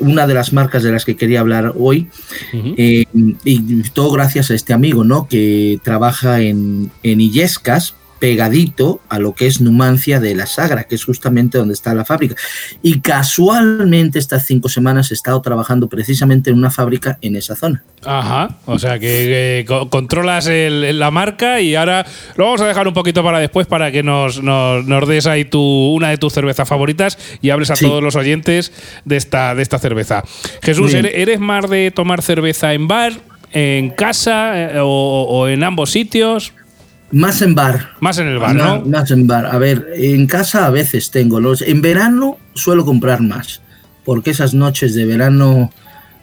una 0.00 0.26
de 0.26 0.34
las 0.34 0.52
marcas 0.52 0.82
de 0.82 0.92
las 0.92 1.04
que 1.04 1.16
quería 1.16 1.40
hablar 1.40 1.72
hoy. 1.76 2.08
Eh, 2.52 3.04
y 3.44 3.82
todo 3.90 4.12
gracias 4.12 4.50
a 4.50 4.54
este 4.54 4.72
amigo, 4.72 5.04
¿no? 5.04 5.28
Que 5.28 5.80
trabaja 5.82 6.40
en, 6.40 6.90
en 7.02 7.20
Illescas, 7.20 7.94
pegadito 8.18 9.00
a 9.08 9.18
lo 9.18 9.34
que 9.34 9.46
es 9.46 9.60
Numancia 9.60 10.20
de 10.20 10.34
la 10.34 10.46
Sagra, 10.46 10.84
que 10.84 10.94
es 10.94 11.04
justamente 11.04 11.58
donde 11.58 11.74
está 11.74 11.94
la 11.94 12.04
fábrica. 12.04 12.34
Y 12.82 13.00
casualmente 13.00 14.18
estas 14.18 14.46
cinco 14.46 14.68
semanas 14.68 15.10
he 15.10 15.14
estado 15.14 15.40
trabajando 15.42 15.88
precisamente 15.88 16.50
en 16.50 16.56
una 16.58 16.70
fábrica 16.70 17.18
en 17.20 17.36
esa 17.36 17.54
zona. 17.56 17.84
Ajá, 18.04 18.56
o 18.66 18.78
sea 18.78 18.98
que, 18.98 19.06
que 19.06 19.64
co- 19.66 19.90
controlas 19.90 20.46
el- 20.46 20.98
la 20.98 21.10
marca 21.10 21.60
y 21.60 21.74
ahora 21.74 22.06
lo 22.36 22.44
vamos 22.44 22.60
a 22.60 22.66
dejar 22.66 22.88
un 22.88 22.94
poquito 22.94 23.22
para 23.22 23.38
después 23.38 23.66
para 23.66 23.90
que 23.92 24.02
nos, 24.02 24.42
nos, 24.42 24.86
nos 24.86 25.08
des 25.08 25.26
ahí 25.26 25.44
tu, 25.44 25.60
una 25.94 26.08
de 26.10 26.18
tus 26.18 26.32
cervezas 26.32 26.68
favoritas 26.68 27.18
y 27.42 27.50
hables 27.50 27.70
a 27.70 27.76
Sí. 27.76 27.84
todos 27.84 28.02
los 28.02 28.16
oyentes 28.16 28.72
de 29.04 29.16
esta, 29.16 29.54
de 29.54 29.62
esta 29.62 29.78
cerveza. 29.78 30.22
Jesús, 30.62 30.92
bien. 30.92 31.06
¿eres, 31.12 31.38
más 31.40 31.68
de 31.68 31.90
tomar 31.90 32.22
cerveza 32.22 32.72
en 32.74 32.88
bar, 32.88 33.12
en 33.52 33.90
casa 33.90 34.52
eh, 34.74 34.78
o, 34.80 35.26
o 35.28 35.48
en 35.48 35.62
ambos 35.64 35.90
sitios? 35.90 36.52
Más 37.12 37.40
en 37.42 37.54
bar. 37.54 37.90
Más 38.00 38.18
en 38.18 38.26
el 38.28 38.38
bar, 38.38 38.54
¿no? 38.54 38.80
Más 38.82 39.10
en 39.10 39.26
bar. 39.26 39.46
A 39.46 39.58
ver, 39.58 39.86
en 39.94 40.26
casa 40.26 40.66
a 40.66 40.70
veces 40.70 41.10
tengo. 41.10 41.40
Los, 41.40 41.62
en 41.62 41.80
verano 41.80 42.38
suelo 42.54 42.84
comprar 42.84 43.20
más. 43.20 43.62
Porque 44.04 44.30
esas 44.30 44.54
noches 44.54 44.94
de 44.94 45.04
verano 45.04 45.72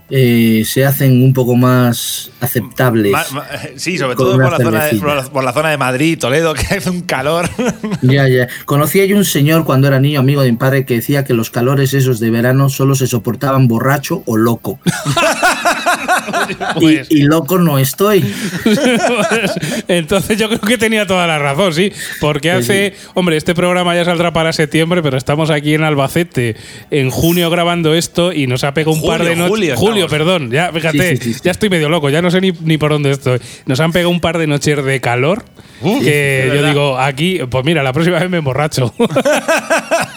eh, 0.09 0.63
se 0.65 0.85
hacen 0.85 1.23
un 1.23 1.33
poco 1.33 1.55
más 1.55 2.31
aceptables. 2.41 3.11
Ma- 3.11 3.25
ma- 3.33 3.45
sí, 3.77 3.97
sobre 3.97 4.15
todo 4.15 4.33
por 4.33 4.51
la, 4.51 4.57
zona 4.57 4.71
de, 4.83 4.89
cervecilla. 4.91 5.01
por, 5.01 5.15
la, 5.15 5.23
por 5.31 5.43
la 5.43 5.53
zona 5.53 5.69
de 5.69 5.77
Madrid, 5.77 6.17
Toledo, 6.19 6.53
que 6.53 6.75
hace 6.75 6.89
un 6.89 7.01
calor. 7.01 7.49
Ya, 8.01 8.27
ya. 8.27 8.47
Conocía 8.65 9.05
yo 9.05 9.17
un 9.17 9.25
señor 9.25 9.65
cuando 9.65 9.87
era 9.87 9.99
niño, 9.99 10.19
amigo 10.19 10.41
de 10.41 10.51
mi 10.51 10.57
padre, 10.57 10.85
que 10.85 10.95
decía 10.95 11.23
que 11.23 11.33
los 11.33 11.49
calores 11.49 11.93
esos 11.93 12.19
de 12.19 12.29
verano 12.29 12.69
solo 12.69 12.95
se 12.95 13.07
soportaban 13.07 13.67
borracho 13.67 14.21
o 14.25 14.37
loco. 14.37 14.79
Pues- 16.79 17.07
y, 17.09 17.19
y 17.19 17.21
loco 17.23 17.57
no 17.57 17.77
estoy. 17.79 18.23
Entonces 19.87 20.37
yo 20.37 20.47
creo 20.47 20.59
que 20.61 20.77
tenía 20.77 21.05
toda 21.07 21.27
la 21.27 21.39
razón, 21.39 21.73
sí. 21.73 21.91
Porque 22.19 22.51
hace. 22.51 22.93
Hombre, 23.13 23.37
este 23.37 23.53
programa 23.53 23.95
ya 23.95 24.05
saldrá 24.05 24.33
para 24.33 24.53
septiembre, 24.53 25.01
pero 25.01 25.17
estamos 25.17 25.49
aquí 25.49 25.73
en 25.73 25.83
Albacete 25.83 26.55
en 26.91 27.09
junio 27.09 27.49
grabando 27.49 27.93
esto 27.93 28.33
y 28.33 28.47
nos 28.47 28.63
ha 28.63 28.73
pegado 28.73 28.91
un 28.95 29.01
par 29.05 29.23
de 29.23 29.35
noches. 29.35 29.75
julio 29.75 30.07
perdón. 30.07 30.51
Ya, 30.51 30.71
fíjate, 30.71 31.11
Sí, 31.11 31.17
sí, 31.17 31.23
sí, 31.23 31.33
sí. 31.35 31.39
ya 31.43 31.51
estoy 31.51 31.69
medio 31.69 31.89
loco, 31.89 32.09
ya 32.09 32.21
no 32.21 32.31
sé 32.31 32.41
ni, 32.41 32.51
ni 32.51 32.77
por 32.77 32.91
dónde 32.91 33.11
estoy. 33.11 33.39
Nos 33.65 33.79
han 33.79 33.91
pegado 33.91 34.09
un 34.09 34.19
par 34.21 34.37
de 34.37 34.47
noches 34.47 34.83
de 34.83 35.01
calor. 35.01 35.43
Que 36.01 36.51
yo 36.55 36.65
digo, 36.67 36.97
aquí, 36.97 37.39
pues 37.49 37.65
mira, 37.65 37.83
la 37.83 37.93
próxima 37.93 38.19
vez 38.19 38.29
me 38.29 38.37
emborracho. 38.37 38.93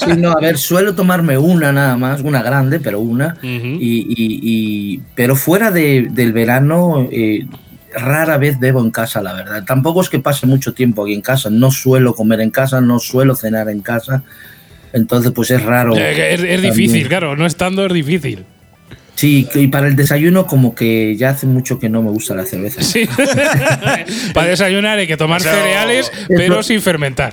Sí, 0.05 0.13
no, 0.19 0.31
a 0.33 0.41
ver, 0.41 0.57
suelo 0.59 0.95
tomarme 0.95 1.37
una 1.39 1.73
nada 1.73 1.97
más, 1.97 2.21
una 2.21 2.43
grande, 2.43 2.79
pero 2.81 3.01
una. 3.01 3.37
Ujú. 3.43 3.47
y, 3.81 4.07
y- 4.09 4.41
y- 4.43 5.01
pero 5.15 5.35
fuera 5.37 5.71
de- 5.71 6.09
del 6.11 6.33
verano, 6.33 7.09
eh, 7.11 7.47
rara 7.95 8.37
vez 8.39 8.59
bebo 8.61 8.81
en 8.81 8.91
casa, 8.91 9.23
la 9.23 9.33
verdad. 9.33 9.65
Tampoco 9.67 10.03
es 10.03 10.09
que 10.09 10.19
pase 10.19 10.47
mucho 10.47 10.75
tiempo 10.75 11.05
aquí 11.05 11.15
en 11.15 11.23
casa. 11.23 11.51
No 11.51 11.71
suelo 11.71 12.15
comer 12.15 12.41
en 12.41 12.51
casa, 12.51 12.81
no 12.81 12.99
suelo 13.01 13.35
cenar 13.35 13.69
en 13.69 13.81
casa. 13.81 14.23
Entonces, 14.93 15.33
pues 15.35 15.51
es 15.51 15.63
raro. 15.63 15.97
Es, 15.97 16.43
es 16.43 16.63
difícil, 16.63 17.09
claro, 17.09 17.37
no 17.37 17.47
estando 17.47 17.85
es 17.87 17.93
difícil. 17.93 18.45
Sí, 19.17 19.49
y 19.55 19.69
para 19.69 19.89
el 19.89 19.97
desayuno, 19.97 20.47
como 20.47 20.75
que 20.75 21.17
ya 21.17 21.31
hace 21.31 21.47
mucho 21.47 21.79
que 21.79 21.89
no 21.89 22.03
me 22.03 22.11
gusta 22.11 22.35
la 22.35 22.45
cerveza. 22.45 22.83
Sí. 22.83 23.09
Para 24.35 24.49
desayunar 24.49 24.99
hay 24.99 25.07
que 25.07 25.17
tomar 25.17 25.41
cereales, 25.41 26.13
pero 26.29 26.63
sin 26.63 26.83
fermentar. 26.83 27.33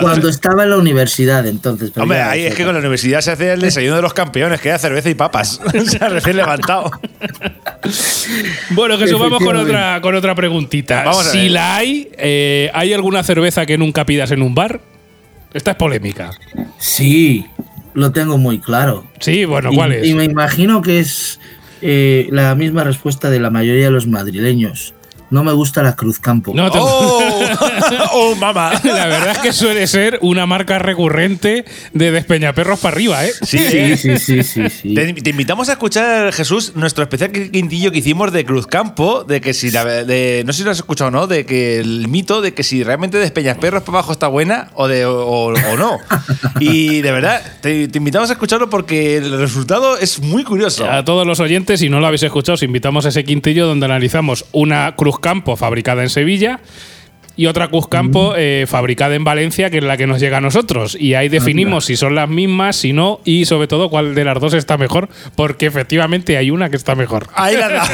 Cuando 0.00 0.28
estaba 0.28 0.62
en 0.62 0.70
la 0.70 0.76
universidad, 0.76 1.44
entonces. 1.44 1.90
pero 1.92 2.04
Hombre, 2.04 2.22
ahí 2.22 2.44
es 2.44 2.54
que 2.54 2.64
con 2.64 2.74
la 2.74 2.78
universidad 2.78 3.20
se 3.22 3.32
hace 3.32 3.52
el 3.52 3.60
desayuno 3.60 3.96
de 3.96 4.02
los 4.02 4.14
campeones, 4.14 4.60
que 4.60 4.68
era 4.68 4.78
cerveza 4.78 5.10
y 5.10 5.14
papas. 5.14 5.60
o 5.74 5.84
sea, 5.84 6.08
recién 6.10 6.36
levantado. 6.36 6.92
Bueno, 8.70 8.96
Jesús, 8.96 9.18
vamos 9.18 9.42
con 9.42 9.56
otra, 9.56 10.00
con 10.00 10.14
otra 10.14 10.36
preguntita. 10.36 11.02
Vamos 11.02 11.26
si 11.26 11.48
la 11.48 11.74
hay, 11.74 12.08
eh, 12.18 12.70
¿hay 12.72 12.92
alguna 12.92 13.24
cerveza 13.24 13.66
que 13.66 13.76
nunca 13.76 14.06
pidas 14.06 14.30
en 14.30 14.42
un 14.42 14.54
bar? 14.54 14.80
Esta 15.52 15.72
es 15.72 15.76
polémica. 15.76 16.30
Sí, 16.78 17.44
lo 17.96 18.12
tengo 18.12 18.38
muy 18.38 18.60
claro. 18.60 19.04
Sí, 19.20 19.44
bueno, 19.44 19.70
Y- 19.72 19.76
¿cuál 19.76 19.92
es? 19.92 20.06
Y 20.06 20.14
me 20.14 20.24
imagino 20.24 20.82
que 20.82 21.00
es 21.00 21.40
eh, 21.82 22.28
la 22.30 22.54
misma 22.54 22.84
respuesta 22.84 23.28
de 23.30 23.40
la 23.40 23.50
mayoría 23.50 23.86
de 23.86 23.90
los 23.90 24.06
madrileños. 24.06 24.94
No 25.30 25.42
me 25.42 25.52
gusta 25.52 25.82
la 25.82 25.96
Cruz 25.96 26.18
Campo. 26.20 26.52
No 26.54 26.70
te- 26.70 26.78
¡Oh! 26.80 27.20
¡Oh, 28.12 28.34
mamá! 28.36 28.72
La 28.84 29.06
verdad 29.06 29.30
es 29.32 29.38
que 29.38 29.52
suele 29.52 29.86
ser 29.86 30.18
una 30.22 30.46
marca 30.46 30.78
recurrente 30.78 31.64
de 31.92 32.10
Despeñaperros 32.12 32.78
para 32.78 32.94
arriba, 32.94 33.24
¿eh? 33.26 33.32
Sí, 33.42 33.58
Sí, 33.58 33.96
sí, 33.96 34.18
sí, 34.18 34.42
sí, 34.42 34.70
sí. 34.70 34.94
Te, 34.94 35.12
te 35.14 35.30
invitamos 35.30 35.68
a 35.68 35.72
escuchar, 35.72 36.32
Jesús, 36.32 36.72
nuestro 36.76 37.02
especial 37.02 37.32
quintillo 37.32 37.90
que 37.90 37.98
hicimos 37.98 38.32
de 38.32 38.44
Cruzcampo, 38.44 39.24
de 39.24 39.40
que 39.40 39.52
si 39.54 39.70
la, 39.70 39.84
de, 39.84 40.42
no 40.46 40.52
sé 40.52 40.58
si 40.58 40.64
lo 40.64 40.70
has 40.70 40.76
escuchado 40.78 41.08
o 41.08 41.10
no, 41.10 41.26
de 41.26 41.44
que 41.44 41.80
el 41.80 42.08
mito 42.08 42.40
de 42.40 42.54
que 42.54 42.62
si 42.62 42.84
realmente 42.84 43.18
Despeñas 43.18 43.58
Perros 43.58 43.82
para 43.82 43.98
abajo 43.98 44.12
está 44.12 44.28
buena 44.28 44.68
o, 44.74 44.86
de, 44.88 45.06
o, 45.06 45.16
o 45.52 45.76
no. 45.76 45.98
Y 46.60 47.00
de 47.02 47.10
verdad, 47.12 47.42
te, 47.60 47.88
te 47.88 47.98
invitamos 47.98 48.30
a 48.30 48.34
escucharlo 48.34 48.70
porque 48.70 49.16
el 49.16 49.38
resultado 49.38 49.98
es 49.98 50.20
muy 50.20 50.44
curioso. 50.44 50.88
A 50.90 51.04
todos 51.04 51.26
los 51.26 51.40
oyentes, 51.40 51.80
si 51.80 51.88
no 51.88 52.00
lo 52.00 52.06
habéis 52.06 52.22
escuchado, 52.22 52.54
os 52.54 52.62
invitamos 52.62 53.06
a 53.06 53.08
ese 53.08 53.24
quintillo 53.24 53.66
donde 53.66 53.86
analizamos 53.86 54.44
una 54.52 54.94
Cruz 54.96 55.15
Campo 55.20 55.56
fabricada 55.56 56.02
en 56.02 56.08
Sevilla 56.10 56.60
y 57.38 57.46
otra 57.46 57.68
Cruz 57.68 57.86
Campo 57.88 58.32
eh, 58.34 58.64
fabricada 58.66 59.14
en 59.14 59.22
Valencia, 59.22 59.68
que 59.68 59.76
es 59.78 59.84
la 59.84 59.98
que 59.98 60.06
nos 60.06 60.20
llega 60.20 60.38
a 60.38 60.40
nosotros. 60.40 60.96
Y 60.98 61.12
ahí 61.14 61.28
definimos 61.28 61.84
si 61.84 61.94
son 61.94 62.14
las 62.14 62.30
mismas, 62.30 62.76
si 62.76 62.94
no, 62.94 63.20
y 63.26 63.44
sobre 63.44 63.66
todo 63.68 63.90
cuál 63.90 64.14
de 64.14 64.24
las 64.24 64.40
dos 64.40 64.54
está 64.54 64.78
mejor, 64.78 65.10
porque 65.34 65.66
efectivamente 65.66 66.38
hay 66.38 66.50
una 66.50 66.70
que 66.70 66.76
está 66.76 66.94
mejor. 66.94 67.26
Ahí 67.34 67.54
la 67.56 67.68
da. 67.68 67.86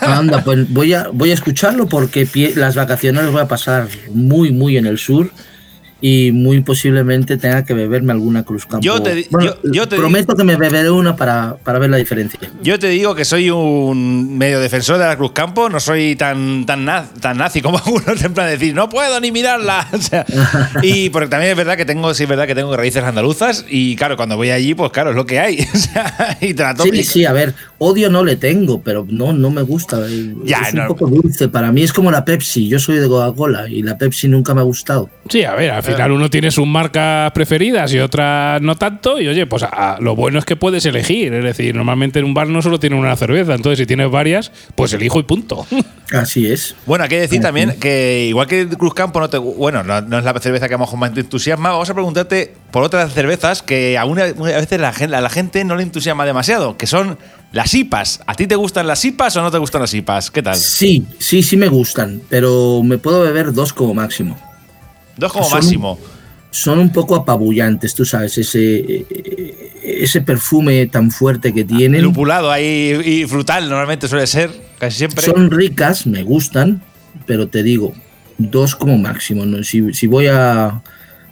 Anda, 0.18 0.42
pues 0.42 0.68
voy 0.72 0.92
a, 0.94 1.06
voy 1.12 1.30
a 1.30 1.34
escucharlo 1.34 1.86
porque 1.88 2.26
pie- 2.26 2.54
las 2.56 2.74
vacaciones 2.74 3.22
las 3.22 3.30
voy 3.32 3.42
a 3.42 3.46
pasar 3.46 3.86
muy, 4.12 4.50
muy 4.50 4.76
en 4.76 4.86
el 4.86 4.98
sur 4.98 5.30
y 6.00 6.32
muy 6.32 6.60
posiblemente 6.62 7.36
tenga 7.36 7.64
que 7.64 7.74
beberme 7.74 8.12
alguna 8.12 8.42
Cruz 8.42 8.64
Campo. 8.66 8.80
Yo 8.84 9.02
te 9.02 9.14
di- 9.14 9.26
Bueno, 9.30 9.54
yo- 9.62 9.70
yo 9.72 9.88
te 9.88 9.96
prometo 9.96 10.34
que 10.34 10.44
me 10.44 10.56
beberé 10.56 10.90
una 10.90 11.16
para, 11.16 11.56
para 11.62 11.78
ver 11.78 11.90
la 11.90 11.96
diferencia. 11.98 12.38
Yo 12.62 12.78
te 12.78 12.88
digo 12.88 13.14
que 13.14 13.24
soy 13.24 13.50
un 13.50 14.36
medio 14.38 14.60
defensor 14.60 14.98
de 14.98 15.06
la 15.06 15.16
Cruz 15.16 15.32
Campo, 15.32 15.68
no 15.68 15.78
soy 15.80 16.16
tan, 16.16 16.64
tan, 16.66 16.84
naz- 16.86 17.10
tan 17.20 17.36
nazi 17.38 17.60
como 17.62 17.78
algunos 17.84 18.22
en 18.24 18.32
plan 18.34 18.46
de 18.46 18.52
decir, 18.52 18.74
no 18.74 18.88
puedo 18.88 19.20
ni 19.20 19.30
mirarla. 19.32 19.86
O 19.92 19.98
sea, 20.02 20.24
y 20.82 21.10
porque 21.10 21.28
también 21.28 21.50
es 21.52 21.56
verdad 21.56 21.76
que 21.76 21.84
tengo, 21.84 22.12
sí 22.14 22.22
es 22.22 22.28
verdad 22.28 22.46
que 22.46 22.54
tengo 22.54 22.74
raíces 22.76 23.02
andaluzas 23.04 23.64
y 23.68 23.96
claro, 23.96 24.16
cuando 24.16 24.36
voy 24.36 24.50
allí, 24.50 24.74
pues 24.74 24.90
claro, 24.92 25.10
es 25.10 25.16
lo 25.16 25.26
que 25.26 25.38
hay. 25.38 25.66
O 25.72 25.76
sea, 25.76 26.38
y 26.40 26.54
Sí, 26.90 27.02
sí, 27.04 27.24
a 27.24 27.32
ver, 27.32 27.54
odio 27.78 28.10
no 28.10 28.24
le 28.24 28.36
tengo, 28.36 28.80
pero 28.82 29.06
no, 29.08 29.32
no 29.32 29.50
me 29.50 29.62
gusta. 29.62 29.98
Ya, 30.44 30.58
es 30.60 30.74
un 30.74 30.86
poco 30.86 31.06
dulce. 31.06 31.48
Para 31.48 31.70
mí 31.72 31.82
es 31.82 31.92
como 31.92 32.10
la 32.10 32.24
Pepsi. 32.24 32.68
Yo 32.68 32.78
soy 32.78 32.96
de 32.98 33.08
Coca-Cola 33.08 33.68
y 33.68 33.82
la 33.82 33.96
Pepsi 33.98 34.28
nunca 34.28 34.54
me 34.54 34.60
ha 34.60 34.64
gustado. 34.64 35.08
Sí, 35.28 35.44
a 35.44 35.54
ver, 35.54 35.70
al 35.70 35.82
final 35.92 36.12
uno 36.12 36.30
tiene 36.30 36.50
sus 36.50 36.66
marcas 36.66 37.30
preferidas 37.32 37.92
y 37.92 37.98
otras 37.98 38.60
no 38.62 38.76
tanto. 38.76 39.20
Y 39.20 39.28
oye, 39.28 39.46
pues 39.46 39.62
a- 39.62 39.96
lo 40.00 40.14
bueno 40.16 40.38
es 40.38 40.44
que 40.44 40.56
puedes 40.56 40.84
elegir. 40.86 41.32
Es 41.34 41.44
decir, 41.44 41.74
normalmente 41.74 42.18
en 42.18 42.24
un 42.24 42.34
bar 42.34 42.48
no 42.48 42.62
solo 42.62 42.78
tienen 42.80 42.98
una 42.98 43.16
cerveza. 43.16 43.54
Entonces, 43.54 43.78
si 43.78 43.86
tienes 43.86 44.10
varias, 44.10 44.52
pues 44.74 44.92
elijo 44.92 45.20
y 45.20 45.24
punto. 45.24 45.66
Así 46.12 46.50
es. 46.50 46.74
Bueno, 46.86 47.04
hay 47.04 47.10
que 47.10 47.20
decir 47.20 47.40
también 47.40 47.76
que 47.78 48.26
igual 48.28 48.46
que 48.48 48.66
Cruz 48.68 48.94
Campo 48.94 49.20
no 49.20 49.30
te, 49.30 49.38
bueno, 49.38 49.84
no, 49.84 50.00
no 50.00 50.18
es 50.18 50.24
la 50.24 50.32
cerveza 50.40 50.66
que 50.68 50.74
a 50.74 50.78
lo 50.78 50.84
mejor 50.84 50.98
más 50.98 51.14
te 51.14 51.20
entusiasma, 51.20 51.70
vamos 51.70 51.88
a 51.88 51.94
preguntarte 51.94 52.52
por 52.72 52.82
otras 52.82 53.12
cervezas 53.12 53.62
que 53.62 53.96
a, 53.96 54.04
una, 54.04 54.24
a 54.24 54.32
veces 54.32 54.80
la 54.80 54.88
a 54.88 55.20
la 55.20 55.30
gente 55.30 55.64
no 55.64 55.76
le 55.76 55.82
entusiasma 55.84 56.26
demasiado, 56.26 56.76
que 56.76 56.86
son 56.88 57.16
las 57.52 57.72
IPAs. 57.74 58.20
¿A 58.26 58.34
ti 58.34 58.46
te 58.48 58.56
gustan 58.56 58.86
las 58.88 59.04
IPAs 59.04 59.36
o 59.36 59.42
no 59.42 59.50
te 59.52 59.58
gustan 59.58 59.82
las 59.82 59.94
IPAs? 59.94 60.30
¿Qué 60.32 60.42
tal? 60.42 60.56
Sí, 60.56 61.04
sí, 61.18 61.42
sí 61.44 61.56
me 61.56 61.68
gustan, 61.68 62.20
pero 62.28 62.82
me 62.82 62.98
puedo 62.98 63.22
beber 63.22 63.52
dos 63.52 63.72
como 63.72 63.94
máximo. 63.94 64.36
Dos 65.20 65.32
como 65.32 65.44
Son- 65.44 65.58
máximo. 65.60 65.98
Son 66.52 66.80
un 66.80 66.90
poco 66.90 67.14
apabullantes, 67.14 67.94
tú 67.94 68.04
sabes, 68.04 68.36
ese, 68.36 69.06
ese 69.84 70.20
perfume 70.20 70.84
tan 70.88 71.12
fuerte 71.12 71.54
que 71.54 71.62
tienen. 71.62 72.02
Lupulado 72.02 72.50
ahí 72.50 73.00
y 73.04 73.24
frutal 73.28 73.68
normalmente 73.68 74.08
suele 74.08 74.26
ser, 74.26 74.50
casi 74.78 74.98
siempre. 74.98 75.24
Son 75.24 75.48
ricas, 75.52 76.08
me 76.08 76.24
gustan, 76.24 76.82
pero 77.24 77.46
te 77.46 77.62
digo, 77.62 77.92
dos 78.38 78.74
como 78.74 78.98
máximo. 78.98 79.46
¿no? 79.46 79.62
Si, 79.62 79.92
si 79.94 80.08
voy 80.08 80.26
a 80.26 80.82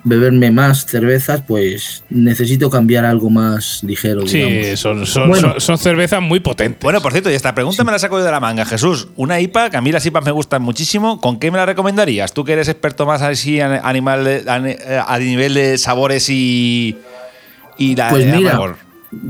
beberme 0.04 0.50
más 0.50 0.86
cervezas, 0.86 1.42
pues 1.46 2.02
necesito 2.08 2.70
cambiar 2.70 3.04
algo 3.04 3.30
más 3.30 3.82
ligero. 3.82 4.26
Sí, 4.26 4.38
digamos. 4.42 4.80
son, 4.80 5.06
son, 5.06 5.28
Bueno. 5.28 5.50
son- 5.52 5.60
son 5.60 5.78
cervezas 5.78 6.22
muy 6.22 6.40
potentes. 6.40 6.82
Bueno, 6.82 7.00
por 7.02 7.12
cierto, 7.12 7.30
y 7.30 7.34
esta 7.34 7.54
pregunta 7.54 7.84
me 7.84 7.92
la 7.92 7.98
saco 7.98 8.18
yo 8.18 8.24
de 8.24 8.30
la 8.30 8.40
manga. 8.40 8.64
Jesús, 8.64 9.08
una 9.16 9.40
IPA, 9.40 9.70
que 9.70 9.76
a 9.76 9.80
mí 9.80 9.92
las 9.92 10.06
IPAs 10.06 10.24
me 10.24 10.30
gustan 10.32 10.62
muchísimo, 10.62 11.20
¿con 11.20 11.38
qué 11.38 11.50
me 11.50 11.58
la 11.58 11.66
recomendarías? 11.66 12.32
Tú 12.32 12.44
que 12.44 12.52
eres 12.54 12.68
experto 12.68 13.06
más 13.06 13.22
así 13.22 13.60
a, 13.60 13.80
animal 13.86 14.24
de- 14.24 14.44
a, 14.46 14.58
eh, 14.58 15.02
a 15.06 15.18
nivel 15.18 15.54
de 15.54 15.76
sabores 15.78 16.28
y, 16.30 16.96
y 17.76 17.96
la 17.96 18.08
Pues 18.10 18.24
de 18.24 18.32
mira, 18.32 18.50
amargor. 18.54 18.76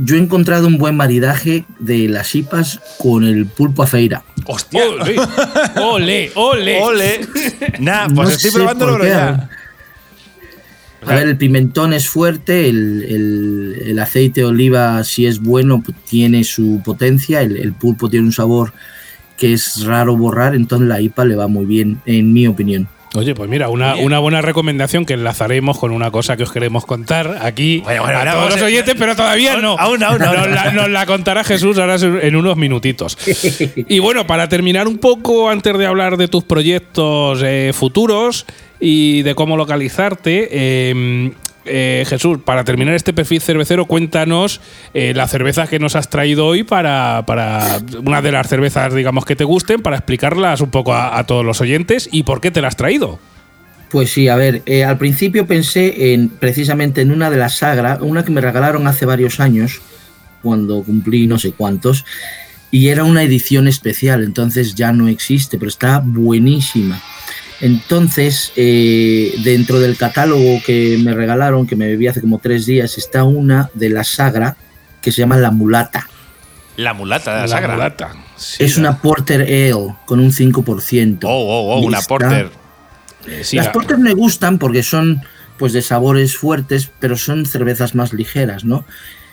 yo 0.05 0.17
he 0.17 0.19
encontrado 0.19 0.67
un 0.67 0.79
buen 0.79 0.97
maridaje 0.97 1.65
de 1.79 2.09
las 2.09 2.35
IPAs 2.35 2.81
con 2.99 3.25
el 3.25 3.47
pulpo 3.47 3.83
a 3.83 3.87
feira. 3.87 4.23
¡Hostia! 4.47 4.83
Ole, 4.87 5.17
ole, 5.81 6.31
ole. 6.37 6.81
¡Ole! 6.83 7.21
Nah, 7.81 8.07
pues 8.07 8.15
No 8.17 8.29
estoy 8.29 8.51
probándolo 8.51 8.99
pero 9.01 9.49
A 11.07 11.15
ver, 11.15 11.29
el 11.29 11.37
pimentón 11.37 11.93
es 11.93 12.09
fuerte, 12.09 12.69
el, 12.69 13.05
el- 13.09 13.83
el 13.87 13.99
aceite 14.01 14.41
de 14.41 14.47
oliva, 14.47 15.03
si 15.05 15.27
es 15.27 15.41
bueno, 15.41 15.81
pues, 15.85 15.97
tiene 16.09 16.43
su 16.45 16.81
potencia, 16.85 17.41
el, 17.43 17.57
el 17.57 17.73
pulpo 17.73 18.09
tiene 18.11 18.27
un 18.27 18.33
sabor 18.33 18.73
que 19.37 19.53
es 19.53 19.85
raro 19.85 20.17
borrar, 20.17 20.55
entonces 20.57 20.89
la 20.89 21.01
IPA 21.01 21.25
le 21.27 21.37
va 21.37 21.47
muy 21.47 21.65
bien, 21.67 22.01
en 22.07 22.33
mi 22.33 22.47
opinión. 22.49 22.89
Oye, 23.15 23.35
pues 23.35 23.49
mira, 23.49 23.71
una, 23.71 23.97
una 23.97 24.19
buena 24.19 24.43
recomendación 24.43 25.07
que 25.07 25.15
enlazaremos 25.15 25.79
con 25.79 25.93
una 25.93 26.11
cosa 26.11 26.37
que 26.37 26.43
os 26.43 26.53
queremos 26.53 26.85
contar 26.85 27.39
aquí 27.41 27.81
Bueno, 27.83 28.03
bueno, 28.03 28.17
a 28.17 28.21
ahora 28.21 28.33
todos 28.33 28.45
vamos 28.45 28.61
los 28.61 28.67
oyentes, 28.69 28.95
pero 28.99 29.17
todavía 29.17 29.57
no. 29.57 29.77
aún, 29.79 30.03
aún, 30.03 30.21
aún. 30.23 30.37
Nos 30.37 30.51
la, 30.51 30.73
nos 30.73 30.91
la 30.91 31.07
contará 31.07 31.43
Jesús 31.43 31.79
ahora 31.79 31.97
en 31.97 32.37
unos 32.37 32.57
minutitos. 32.59 33.17
Y 33.89 33.99
bueno, 34.01 34.27
para 34.27 34.49
terminar 34.51 34.87
un 34.87 34.99
poco, 34.99 35.49
antes 35.49 35.79
de 35.79 35.87
hablar 35.87 36.19
de 36.19 36.29
tus 36.29 36.45
proyectos 36.45 37.41
eh, 37.43 37.71
futuros 37.73 38.45
y 38.81 39.23
de 39.23 39.35
cómo 39.35 39.57
localizarte, 39.57 40.49
eh, 40.51 41.33
eh, 41.71 42.05
Jesús, 42.07 42.39
para 42.45 42.65
terminar 42.65 42.95
este 42.95 43.13
perfil 43.13 43.41
cervecero, 43.43 43.85
cuéntanos 43.85 44.61
eh, 44.95 45.13
las 45.15 45.31
cervezas 45.31 45.69
que 45.69 45.79
nos 45.79 45.97
has 45.97 46.09
traído 46.09 46.47
hoy 46.47 46.63
para, 46.63 47.25
para 47.27 47.79
una 48.05 48.23
de 48.23 48.33
las 48.33 48.49
cervezas, 48.49 48.95
digamos, 48.95 49.25
que 49.25 49.37
te 49.37 49.45
gusten, 49.45 49.83
para 49.83 49.97
explicarlas 49.97 50.63
un 50.63 50.71
poco 50.71 50.95
a, 50.95 51.23
todos 51.25 51.45
los 51.45 51.61
oyentes 51.61 52.09
y 52.11 52.23
por 52.23 52.41
qué 52.41 52.51
te 52.51 52.63
las 52.63 52.69
has 52.71 52.77
traído. 52.77 53.19
Pues 53.91 54.11
sí, 54.11 54.29
a 54.29 54.37
ver, 54.37 54.63
eh, 54.67 54.85
al 54.85 54.99
principio 54.99 55.47
pensé 55.47 56.13
en 56.13 56.29
precisamente 56.29 57.03
en 57.03 57.11
una 57.11 57.31
de 57.31 57.37
las 57.37 57.57
Sagra, 57.57 57.99
una 58.01 58.25
que 58.25 58.31
me 58.31 58.41
regalaron 58.41 58.87
hace 58.87 59.05
varios 59.05 59.41
años, 59.41 59.81
cuando 60.43 60.83
cumplí 60.83 61.27
no 61.27 61.39
sé 61.39 61.53
cuántos, 61.53 62.05
y 62.71 62.89
era 62.89 63.05
una 63.05 63.23
edición 63.23 63.67
especial, 63.67 64.25
entonces 64.25 64.75
ya 64.75 64.93
no 64.93 65.09
existe, 65.09 65.59
pero 65.59 65.69
está 65.69 66.03
buenísima. 66.05 67.01
Entonces, 67.61 68.53
eh, 68.57 69.35
dentro 69.43 69.81
del 69.81 69.97
catálogo 69.97 70.61
que 70.65 70.99
me 71.03 71.13
regalaron, 71.15 71.67
que 71.67 71.77
me 71.77 71.87
bebí 71.87 72.07
hace 72.07 72.21
como 72.21 72.39
tres 72.39 72.67
días, 72.67 72.99
está 72.99 73.25
una 73.25 73.71
de 73.75 73.89
la 73.89 74.05
Sagra 74.05 74.57
que 75.01 75.11
se 75.13 75.19
llama 75.19 75.37
La 75.37 75.51
Mulata. 75.51 76.09
La 76.77 76.95
mulata 76.95 77.33
de 77.33 77.37
la, 77.39 77.43
La 77.43 77.49
sagra. 77.49 77.75
mulata. 77.75 78.13
Sí, 78.37 78.63
es 78.63 78.77
la- 78.77 78.91
una 78.91 78.99
Porter 79.03 79.41
Ale 79.43 79.95
con 80.07 80.21
un 80.21 80.31
5%. 80.33 81.27
Oh, 81.27 81.31
oh, 81.31 81.75
oh, 81.75 81.81
una 81.81 81.99
está- 81.99 82.09
porter. 82.09 82.51
eh, 83.27 83.41
sí, 83.43 83.57
Las 83.57 83.67
la- 83.67 83.73
Porter 83.73 83.99
me 83.99 84.15
gustan 84.15 84.59
porque 84.59 84.83
son 84.85 85.21
pues 85.57 85.73
de 85.73 85.83
sabores 85.83 86.37
fuertes, 86.37 86.89
pero 87.01 87.17
son 87.17 87.45
cervezas 87.45 87.97
más 87.97 88.13
ligeras, 88.13 88.65
¿no? 88.65 88.85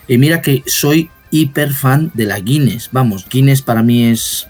Y 0.08 0.18
mira 0.18 0.42
que 0.42 0.64
soy 0.66 1.08
hiper 1.30 1.72
fan 1.72 2.10
de 2.14 2.24
la 2.26 2.40
Guinness. 2.40 2.88
Vamos, 2.90 3.28
Guinness 3.30 3.62
para 3.62 3.84
mí 3.84 4.06
es 4.06 4.48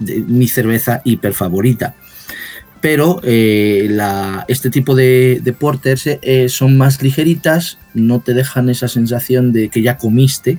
de- 0.00 0.24
mi 0.26 0.48
cerveza 0.48 1.02
hiper 1.04 1.34
favorita. 1.34 1.94
Pero 2.84 3.18
eh, 3.24 3.86
la- 3.88 4.44
este 4.46 4.68
tipo 4.68 4.94
de, 4.94 5.40
de 5.42 5.52
porters 5.54 6.06
eh, 6.06 6.50
son 6.50 6.76
más 6.76 7.00
ligeritas, 7.02 7.78
no 7.94 8.20
te 8.20 8.34
dejan 8.34 8.68
esa 8.68 8.88
sensación 8.88 9.54
de 9.54 9.70
que 9.70 9.80
ya 9.80 9.96
comiste. 9.96 10.58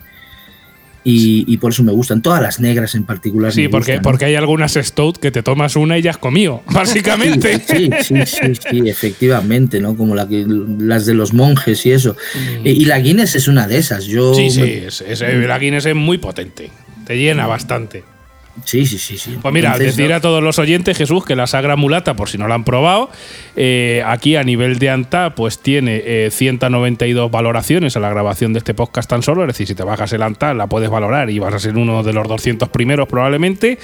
Y, 1.03 1.45
y 1.47 1.57
por 1.57 1.71
eso 1.71 1.83
me 1.83 1.91
gustan. 1.91 2.23
Todas 2.23 2.41
las 2.41 2.59
negras 2.59 2.95
en 2.95 3.03
particular. 3.03 3.51
Sí, 3.53 3.61
me 3.61 3.69
porque, 3.69 3.91
gustan, 3.91 3.95
¿no? 3.97 4.01
porque 4.01 4.25
hay 4.25 4.33
algunas 4.33 4.73
stout 4.73 5.17
que 5.19 5.29
te 5.29 5.43
tomas 5.43 5.75
una 5.75 5.99
y 5.99 6.01
ya 6.01 6.09
has 6.09 6.17
comido, 6.17 6.63
básicamente. 6.73 7.59
Sí, 7.59 7.91
sí, 8.01 8.15
sí, 8.25 8.53
sí, 8.71 8.89
efectivamente, 8.89 9.79
¿no? 9.79 9.95
Como 9.95 10.15
la 10.15 10.27
que, 10.27 10.43
las 10.79 11.05
de 11.05 11.13
los 11.13 11.31
monjes 11.31 11.85
y 11.85 11.91
eso. 11.91 12.15
E- 12.63 12.71
Y 12.71 12.85
la 12.85 12.97
Guinness 12.99 13.35
es 13.35 13.47
una 13.47 13.67
de 13.67 13.77
esas. 13.77 14.05
Yo 14.05 14.31
Mm. 14.31 14.35
Sí, 14.35 14.49
sí, 14.49 14.61
me- 14.61 14.85
es, 14.87 15.01
es- 15.07 15.21
la 15.21 15.59
Guinness 15.59 15.85
es 15.85 15.93
muy 15.95 16.17
potente. 16.17 16.71
Te 17.05 17.15
llena 17.19 17.45
bastante. 17.45 18.03
Sí, 18.63 18.85
sí, 18.85 18.97
sí, 18.97 19.17
sí. 19.17 19.37
Pues 19.41 19.53
mira, 19.53 19.69
Entonces, 19.73 19.95
decir 19.97 20.09
¿no? 20.11 20.15
a 20.17 20.21
todos 20.21 20.41
los 20.43 20.57
oyentes, 20.59 20.97
Jesús, 20.97 21.25
que 21.25 21.35
la 21.35 21.47
Sagra 21.47 21.75
Mulata, 21.75 22.15
por 22.15 22.29
si 22.29 22.37
no 22.37 22.47
la 22.47 22.55
han 22.55 22.63
probado, 22.63 23.09
eh, 23.55 24.03
aquí 24.05 24.35
a 24.35 24.43
nivel 24.43 24.79
de 24.79 24.89
ANTA, 24.89 25.35
pues 25.35 25.59
tiene 25.59 26.01
eh, 26.05 26.29
192 26.31 27.29
valoraciones 27.31 27.95
a 27.95 27.99
la 27.99 28.09
grabación 28.09 28.53
de 28.53 28.59
este 28.59 28.73
podcast 28.73 29.09
tan 29.09 29.21
solo. 29.23 29.41
Es 29.43 29.47
decir, 29.49 29.67
si 29.67 29.75
te 29.75 29.83
bajas 29.83 30.11
el 30.13 30.21
ANTA, 30.23 30.53
la 30.53 30.67
puedes 30.67 30.89
valorar 30.89 31.29
y 31.29 31.39
vas 31.39 31.53
a 31.53 31.59
ser 31.59 31.77
uno 31.77 32.03
de 32.03 32.13
los 32.13 32.27
200 32.27 32.69
primeros 32.69 33.07
probablemente. 33.07 33.77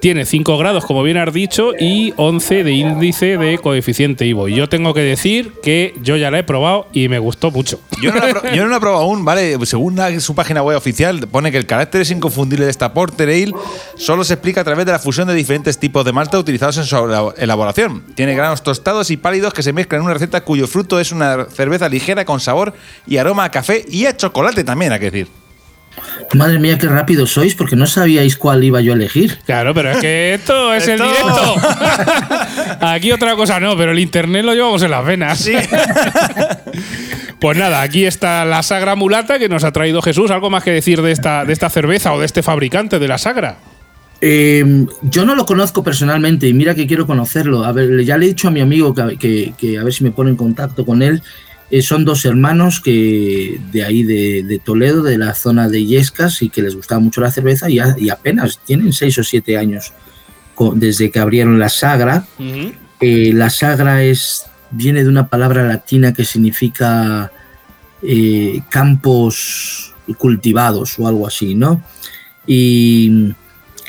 Tiene 0.00 0.24
5 0.24 0.58
grados, 0.58 0.84
como 0.84 1.02
bien 1.02 1.16
has 1.16 1.32
dicho, 1.32 1.72
y 1.78 2.12
11 2.16 2.64
de 2.64 2.72
índice 2.72 3.36
de 3.38 3.58
coeficiente 3.58 4.26
Ivo. 4.26 4.48
Y 4.48 4.54
yo 4.54 4.68
tengo 4.68 4.94
que 4.94 5.00
decir 5.00 5.52
que 5.62 5.94
yo 6.02 6.16
ya 6.16 6.30
la 6.30 6.38
he 6.40 6.44
probado 6.44 6.88
y 6.92 7.08
me 7.08 7.18
gustó 7.18 7.50
mucho. 7.50 7.80
Yo 8.02 8.12
no, 8.12 8.18
la 8.20 8.28
he 8.30 8.32
pro- 8.32 8.52
yo 8.54 8.62
no 8.64 8.68
la 8.70 8.76
he 8.76 8.80
probado 8.80 9.02
aún, 9.02 9.24
¿vale? 9.24 9.56
Según 9.66 9.96
la- 9.96 10.18
su 10.20 10.34
página 10.34 10.62
web 10.62 10.76
oficial, 10.76 11.28
pone 11.28 11.50
que 11.52 11.58
el 11.58 11.66
carácter 11.66 12.00
es 12.00 12.10
inconfundible 12.10 12.64
de 12.64 12.70
esta 12.70 12.94
Porter 12.94 13.28
Ale 13.28 13.52
solo 14.10 14.24
se 14.24 14.34
explica 14.34 14.62
a 14.62 14.64
través 14.64 14.84
de 14.86 14.90
la 14.92 14.98
fusión 14.98 15.28
de 15.28 15.34
diferentes 15.34 15.78
tipos 15.78 16.04
de 16.04 16.12
malta 16.12 16.36
utilizados 16.36 16.76
en 16.78 16.84
su 16.84 16.96
elabo- 16.96 17.32
elaboración. 17.38 18.02
Tiene 18.16 18.34
granos 18.34 18.62
tostados 18.64 19.08
y 19.12 19.16
pálidos 19.16 19.54
que 19.54 19.62
se 19.62 19.72
mezclan 19.72 20.00
en 20.00 20.04
una 20.06 20.14
receta 20.14 20.40
cuyo 20.40 20.66
fruto 20.66 20.98
es 20.98 21.12
una 21.12 21.44
cerveza 21.44 21.88
ligera 21.88 22.24
con 22.24 22.40
sabor 22.40 22.74
y 23.06 23.18
aroma 23.18 23.44
a 23.44 23.50
café 23.52 23.84
y 23.88 24.06
a 24.06 24.16
chocolate 24.16 24.64
también, 24.64 24.90
hay 24.92 24.98
que 24.98 25.10
decir. 25.12 25.28
Madre 26.34 26.58
mía, 26.58 26.76
qué 26.78 26.88
rápido 26.88 27.24
sois, 27.26 27.54
porque 27.54 27.76
no 27.76 27.86
sabíais 27.86 28.36
cuál 28.36 28.64
iba 28.64 28.80
yo 28.80 28.92
a 28.92 28.96
elegir. 28.96 29.38
Claro, 29.46 29.74
pero 29.74 29.92
es 29.92 29.98
que 29.98 30.34
esto 30.34 30.74
es 30.74 30.88
el 30.88 30.98
directo. 31.00 31.54
Aquí 32.80 33.12
otra 33.12 33.36
cosa 33.36 33.60
no, 33.60 33.76
pero 33.76 33.92
el 33.92 33.98
internet 34.00 34.44
lo 34.44 34.54
llevamos 34.54 34.82
en 34.82 34.90
las 34.90 35.04
venas. 35.04 35.48
Pues 37.40 37.56
nada, 37.56 37.80
aquí 37.80 38.04
está 38.04 38.44
la 38.44 38.62
Sagra 38.62 38.96
Mulata 38.96 39.38
que 39.38 39.48
nos 39.48 39.64
ha 39.64 39.72
traído 39.72 40.02
Jesús. 40.02 40.30
¿Algo 40.30 40.50
más 40.50 40.62
que 40.62 40.72
decir 40.72 41.00
de 41.00 41.10
esta, 41.10 41.46
de 41.46 41.54
esta 41.54 41.70
cerveza 41.70 42.12
o 42.12 42.20
de 42.20 42.26
este 42.26 42.42
fabricante 42.42 42.98
de 42.98 43.08
la 43.08 43.16
Sagra? 43.16 43.56
Eh, 44.20 44.86
yo 45.02 45.24
no 45.24 45.34
lo 45.34 45.46
conozco 45.46 45.82
personalmente 45.82 46.46
y 46.46 46.52
mira 46.54 46.74
que 46.74 46.86
quiero 46.86 47.06
conocerlo. 47.06 47.64
A 47.64 47.72
ver, 47.72 48.04
ya 48.04 48.18
le 48.18 48.26
he 48.26 48.28
dicho 48.28 48.48
a 48.48 48.50
mi 48.50 48.60
amigo 48.60 48.94
que, 48.94 49.16
que- 49.16 49.54
que 49.56 49.78
a 49.78 49.84
ver 49.84 49.92
si 49.92 50.04
me 50.04 50.10
pone 50.10 50.30
en 50.30 50.36
contacto 50.36 50.84
con 50.84 51.02
él. 51.02 51.22
Eh, 51.70 51.82
son 51.82 52.04
dos 52.04 52.24
hermanos 52.24 52.80
que 52.80 53.60
de 53.72 53.84
ahí 53.84 54.02
de, 54.02 54.42
de 54.42 54.58
Toledo, 54.58 55.02
de 55.04 55.16
la 55.18 55.34
zona 55.34 55.68
de 55.68 55.86
Yescas, 55.86 56.42
y 56.42 56.48
que 56.50 56.62
les 56.62 56.74
gustaba 56.74 57.00
mucho 57.00 57.20
la 57.20 57.30
cerveza 57.30 57.70
y, 57.70 57.78
a- 57.78 57.94
y 57.98 58.10
apenas 58.10 58.58
tienen 58.66 58.92
seis 58.92 59.16
o 59.18 59.24
siete 59.24 59.56
años 59.56 59.92
co- 60.54 60.74
desde 60.76 61.10
que 61.10 61.18
abrieron 61.20 61.58
la 61.58 61.68
Sagra. 61.68 62.26
Eh, 63.00 63.30
la 63.32 63.48
Sagra 63.50 64.02
es, 64.02 64.44
viene 64.72 65.02
de 65.02 65.08
una 65.08 65.28
palabra 65.28 65.66
latina 65.66 66.12
que 66.12 66.24
significa 66.24 67.30
eh, 68.02 68.60
campos 68.68 69.94
cultivados 70.18 70.98
o 70.98 71.06
algo 71.06 71.26
así, 71.26 71.54
¿no? 71.54 71.82
Y, 72.46 73.32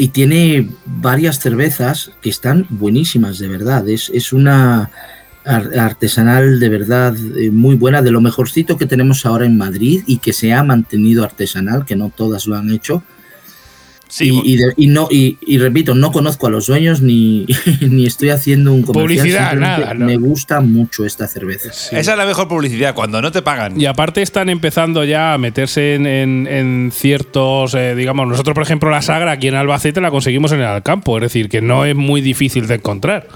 y 0.03 0.07
tiene 0.07 0.67
varias 0.85 1.37
cervezas 1.39 2.11
que 2.21 2.31
están 2.31 2.65
buenísimas, 2.69 3.37
de 3.37 3.47
verdad. 3.47 3.87
Es, 3.87 4.09
es 4.13 4.33
una 4.33 4.89
ar- 5.45 5.77
artesanal 5.77 6.59
de 6.59 6.69
verdad 6.69 7.15
eh, 7.37 7.51
muy 7.51 7.75
buena, 7.75 8.01
de 8.01 8.09
lo 8.09 8.19
mejorcito 8.19 8.77
que 8.79 8.87
tenemos 8.87 9.27
ahora 9.27 9.45
en 9.45 9.57
Madrid 9.57 10.01
y 10.07 10.17
que 10.17 10.33
se 10.33 10.53
ha 10.53 10.63
mantenido 10.63 11.23
artesanal, 11.23 11.85
que 11.85 11.95
no 11.95 12.09
todas 12.09 12.47
lo 12.47 12.55
han 12.55 12.71
hecho. 12.71 13.03
Sí, 14.11 14.29
y, 14.43 14.53
y 14.53 14.57
de- 14.57 14.73
y 14.75 14.87
no 14.87 15.07
y, 15.09 15.37
y 15.47 15.57
repito, 15.57 15.95
no 15.95 16.11
conozco 16.11 16.47
a 16.47 16.49
los 16.49 16.67
dueños 16.67 17.01
ni, 17.01 17.45
ni 17.81 18.05
estoy 18.05 18.29
haciendo 18.29 18.73
un 18.73 18.81
comercial. 18.83 19.03
Publicidad, 19.19 19.49
simplemente 19.51 19.81
nada, 19.83 19.93
no. 19.93 20.05
Me 20.05 20.17
gusta 20.17 20.59
mucho 20.59 21.05
esta 21.05 21.27
cerveza. 21.27 21.69
Esa 21.69 21.97
es 21.99 22.07
la 22.17 22.25
mejor 22.25 22.47
publicidad, 22.49 22.93
cuando 22.93 23.21
no 23.21 23.31
te 23.31 23.41
pagan. 23.41 23.79
Y 23.79 23.85
aparte 23.85 24.21
están 24.21 24.49
empezando 24.49 25.05
ya 25.05 25.33
a 25.33 25.37
meterse 25.37 25.95
en, 25.95 26.05
en- 26.05 26.47
en 26.47 26.91
ciertos, 26.93 27.73
eh, 27.73 27.95
digamos, 27.95 28.27
nosotros 28.27 28.53
por 28.53 28.63
ejemplo 28.63 28.89
la 28.89 29.01
Sagra 29.01 29.31
aquí 29.31 29.47
en 29.47 29.55
Albacete 29.55 30.01
la 30.01 30.11
conseguimos 30.11 30.51
en 30.51 30.59
el 30.59 30.65
Alcampo, 30.65 31.17
es 31.17 31.21
decir, 31.21 31.47
que 31.47 31.61
no 31.61 31.85
es 31.85 31.95
muy 31.95 32.19
difícil 32.19 32.67
de 32.67 32.75
encontrar. 32.75 33.27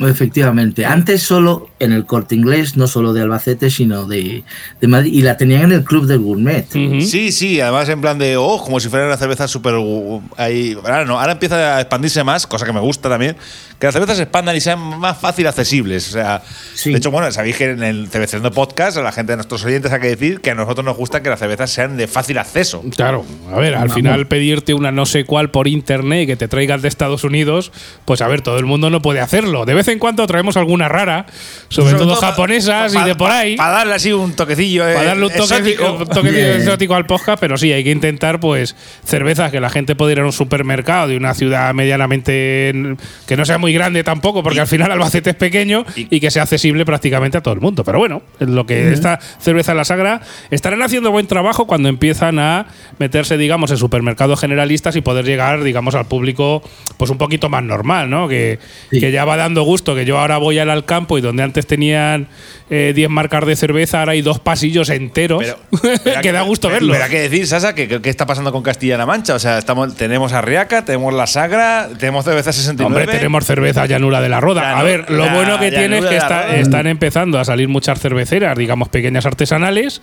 Efectivamente, 0.00 0.86
antes 0.86 1.22
solo 1.22 1.68
en 1.78 1.92
el 1.92 2.04
corte 2.06 2.34
inglés, 2.34 2.76
no 2.76 2.86
solo 2.86 3.12
de 3.12 3.22
Albacete, 3.22 3.70
sino 3.70 4.06
de, 4.06 4.42
de 4.80 4.88
Madrid, 4.88 5.12
y 5.12 5.22
la 5.22 5.36
tenían 5.36 5.62
en 5.64 5.72
el 5.72 5.84
Club 5.84 6.06
del 6.06 6.18
Gourmet. 6.18 6.66
Ujú. 6.74 7.00
Sí, 7.02 7.30
sí, 7.32 7.60
además 7.60 7.88
en 7.88 8.00
plan 8.00 8.18
de, 8.18 8.36
oh, 8.36 8.62
como 8.62 8.80
si 8.80 8.88
fuera 8.88 9.06
una 9.06 9.16
cerveza 9.16 9.46
súper... 9.48 9.74
uh, 9.74 10.22
ahí- 10.36 10.76
Ahora 10.82 11.04
no, 11.04 11.18
ahora 11.20 11.32
empieza 11.32 11.76
a 11.76 11.80
expandirse 11.80 12.24
más, 12.24 12.46
cosa 12.46 12.64
que 12.66 12.72
me 12.72 12.80
gusta 12.80 13.08
también, 13.08 13.36
que 13.78 13.86
las 13.86 13.92
cervezas 13.94 14.16
se 14.16 14.22
expandan 14.24 14.56
y 14.56 14.60
sean 14.60 14.78
más 14.98 15.18
fácil 15.18 15.46
accesibles. 15.46 16.08
O 16.08 16.12
sea, 16.12 16.42
Sí. 16.74 16.90
de 16.90 16.98
hecho, 16.98 17.10
bueno, 17.10 17.30
sabéis 17.32 17.56
que 17.56 17.70
en 17.70 17.82
el 17.82 18.08
CBC 18.08 18.50
Podcast, 18.52 18.96
a 18.96 19.02
la 19.02 19.12
gente, 19.12 19.32
a 19.32 19.36
nuestros 19.36 19.64
oyentes, 19.64 19.92
hay 19.92 20.00
que 20.00 20.08
decir 20.08 20.40
que 20.40 20.50
a 20.50 20.54
nosotros 20.54 20.84
nos 20.84 20.96
gusta 20.96 21.22
que 21.22 21.28
las 21.30 21.38
cervezas 21.38 21.70
sean 21.70 21.96
de 21.96 22.06
fácil 22.08 22.38
acceso. 22.38 22.82
Claro, 22.96 23.24
a 23.52 23.56
ver, 23.58 23.74
al 23.74 23.82
Vamos. 23.82 23.94
final 23.94 24.26
pedirte 24.26 24.74
una 24.74 24.90
no 24.92 25.06
sé 25.06 25.24
cuál 25.24 25.50
por 25.50 25.68
internet 25.68 26.22
y 26.22 26.26
que 26.26 26.36
te 26.36 26.48
traigan 26.48 26.80
de 26.82 26.88
Estados 26.88 27.24
Unidos, 27.24 27.72
pues 28.04 28.20
a 28.22 28.28
ver, 28.28 28.40
todo 28.42 28.58
el 28.58 28.64
mundo 28.66 28.90
no 28.90 29.02
puede 29.02 29.20
hacerlo. 29.20 29.64
De 29.64 29.74
vez 29.84 29.92
en 29.92 29.98
cuando 29.98 30.26
traemos 30.26 30.56
alguna 30.56 30.88
rara, 30.88 31.26
sobre, 31.68 31.94
todo, 31.94 32.18
pa- 32.18 32.28
japonesas 32.28 32.92
pa- 32.94 33.00
y 33.02 33.04
de 33.04 33.14
por 33.14 33.30
ahí. 33.30 33.56
Para 33.56 33.70
darle 33.70 33.94
así 33.94 34.12
un 34.12 34.34
toquecillo. 34.34 34.88
eh, 34.88 34.94
Para 34.94 35.06
darle 35.08 35.26
un 35.26 35.32
toque, 35.32 35.42
exótico. 35.42 35.92
un 35.92 36.06
toquecillo 36.06 36.52
exótico 36.54 36.94
al 36.94 37.06
podcast, 37.06 37.38
pero 37.40 37.56
sí, 37.58 37.72
hay 37.72 37.84
que 37.84 37.90
intentar, 37.90 38.40
pues, 38.40 38.74
cervezas 39.04 39.50
que 39.50 39.60
la 39.60 39.70
gente 39.70 39.94
pueda 39.94 40.12
ir 40.12 40.20
a 40.20 40.24
un 40.24 40.32
supermercado 40.32 41.08
de 41.08 41.16
una 41.16 41.34
ciudad 41.34 41.72
medianamente. 41.74 42.94
que 43.26 43.36
no 43.36 43.44
sea 43.44 43.58
muy 43.58 43.72
grande 43.72 44.02
tampoco, 44.04 44.42
porque 44.42 44.60
al 44.60 44.66
final 44.66 44.90
Albacete 44.92 45.30
es 45.30 45.36
pequeño 45.36 45.84
y, 45.96 46.14
y- 46.16 46.20
que 46.20 46.30
sea 46.30 46.42
accesible 46.44 46.84
prácticamente 46.84 47.38
a 47.38 47.42
todo 47.42 47.54
el 47.54 47.60
mundo. 47.60 47.84
Pero 47.84 47.98
bueno, 47.98 48.22
lo 48.38 48.66
que 48.66 48.92
esta 48.92 49.18
cerveza 49.38 49.74
La 49.74 49.84
Sagra 49.84 50.20
estarán 50.50 50.82
haciendo 50.82 51.10
buen 51.10 51.26
trabajo 51.26 51.66
cuando 51.66 51.88
empiezan 51.88 52.38
a 52.38 52.66
meterse, 52.98 53.36
digamos, 53.36 53.70
en 53.70 53.76
supermercados 53.76 54.40
generalistas 54.40 54.96
y 54.96 55.00
poder 55.00 55.24
llegar, 55.24 55.62
digamos, 55.62 55.94
al 55.94 56.06
público, 56.06 56.62
pues 56.96 57.10
un 57.10 57.18
poquito 57.18 57.48
más 57.48 57.62
normal, 57.62 58.08
¿no? 58.10 58.28
Que, 58.28 58.58
Sí. 58.90 59.00
que 59.00 59.10
ya 59.12 59.24
va 59.24 59.36
dando 59.36 59.62
gusto, 59.62 59.73
que 59.82 60.04
yo 60.04 60.18
ahora 60.18 60.38
voy 60.38 60.58
al 60.58 60.70
Alcampo 60.70 61.18
y 61.18 61.20
donde 61.20 61.42
antes 61.42 61.66
tenían 61.66 62.28
eh, 62.70 62.92
10 62.94 63.10
marcas 63.10 63.44
de 63.46 63.56
cerveza, 63.56 64.00
ahora 64.00 64.12
hay 64.12 64.22
dos 64.22 64.38
pasillos 64.38 64.88
enteros 64.90 65.42
Pero- 65.44 66.20
que 66.22 66.32
da 66.32 66.42
gusto 66.42 66.68
pero- 66.68 66.74
verlo. 66.80 66.92
Pero 66.92 67.04
hay 67.04 67.10
que 67.10 67.20
decir, 67.20 67.46
Sasa, 67.46 67.74
que, 67.74 67.88
¿qué 68.00 68.10
está 68.10 68.26
pasando 68.26 68.52
con 68.52 68.62
Castilla-La 68.62 69.06
Mancha? 69.06 69.34
O 69.34 69.38
sea, 69.38 69.58
estamos, 69.58 69.94
tenemos 69.96 70.32
Arriaca, 70.32 70.84
tenemos 70.84 71.12
La 71.14 71.26
Sagra, 71.26 71.88
tenemos 71.98 72.24
Cerveza 72.24 72.52
69. 72.52 73.02
Hombre, 73.02 73.16
tenemos 73.18 73.44
cerveza 73.44 73.86
Llanura 73.86 74.20
de 74.20 74.28
la 74.28 74.40
Roda. 74.40 74.62
Llanu- 74.74 74.78
a 74.80 74.82
ver, 74.82 75.10
lo 75.10 75.26
la 75.26 75.34
bueno 75.34 75.58
que 75.58 75.70
tiene 75.70 75.98
es 75.98 76.04
que 76.04 76.10
la 76.12 76.16
está- 76.18 76.56
están 76.56 76.86
empezando 76.86 77.38
a 77.38 77.44
salir 77.44 77.68
muchas 77.68 77.98
cerveceras, 78.00 78.56
digamos, 78.56 78.88
pequeñas 78.88 79.26
artesanales, 79.26 80.00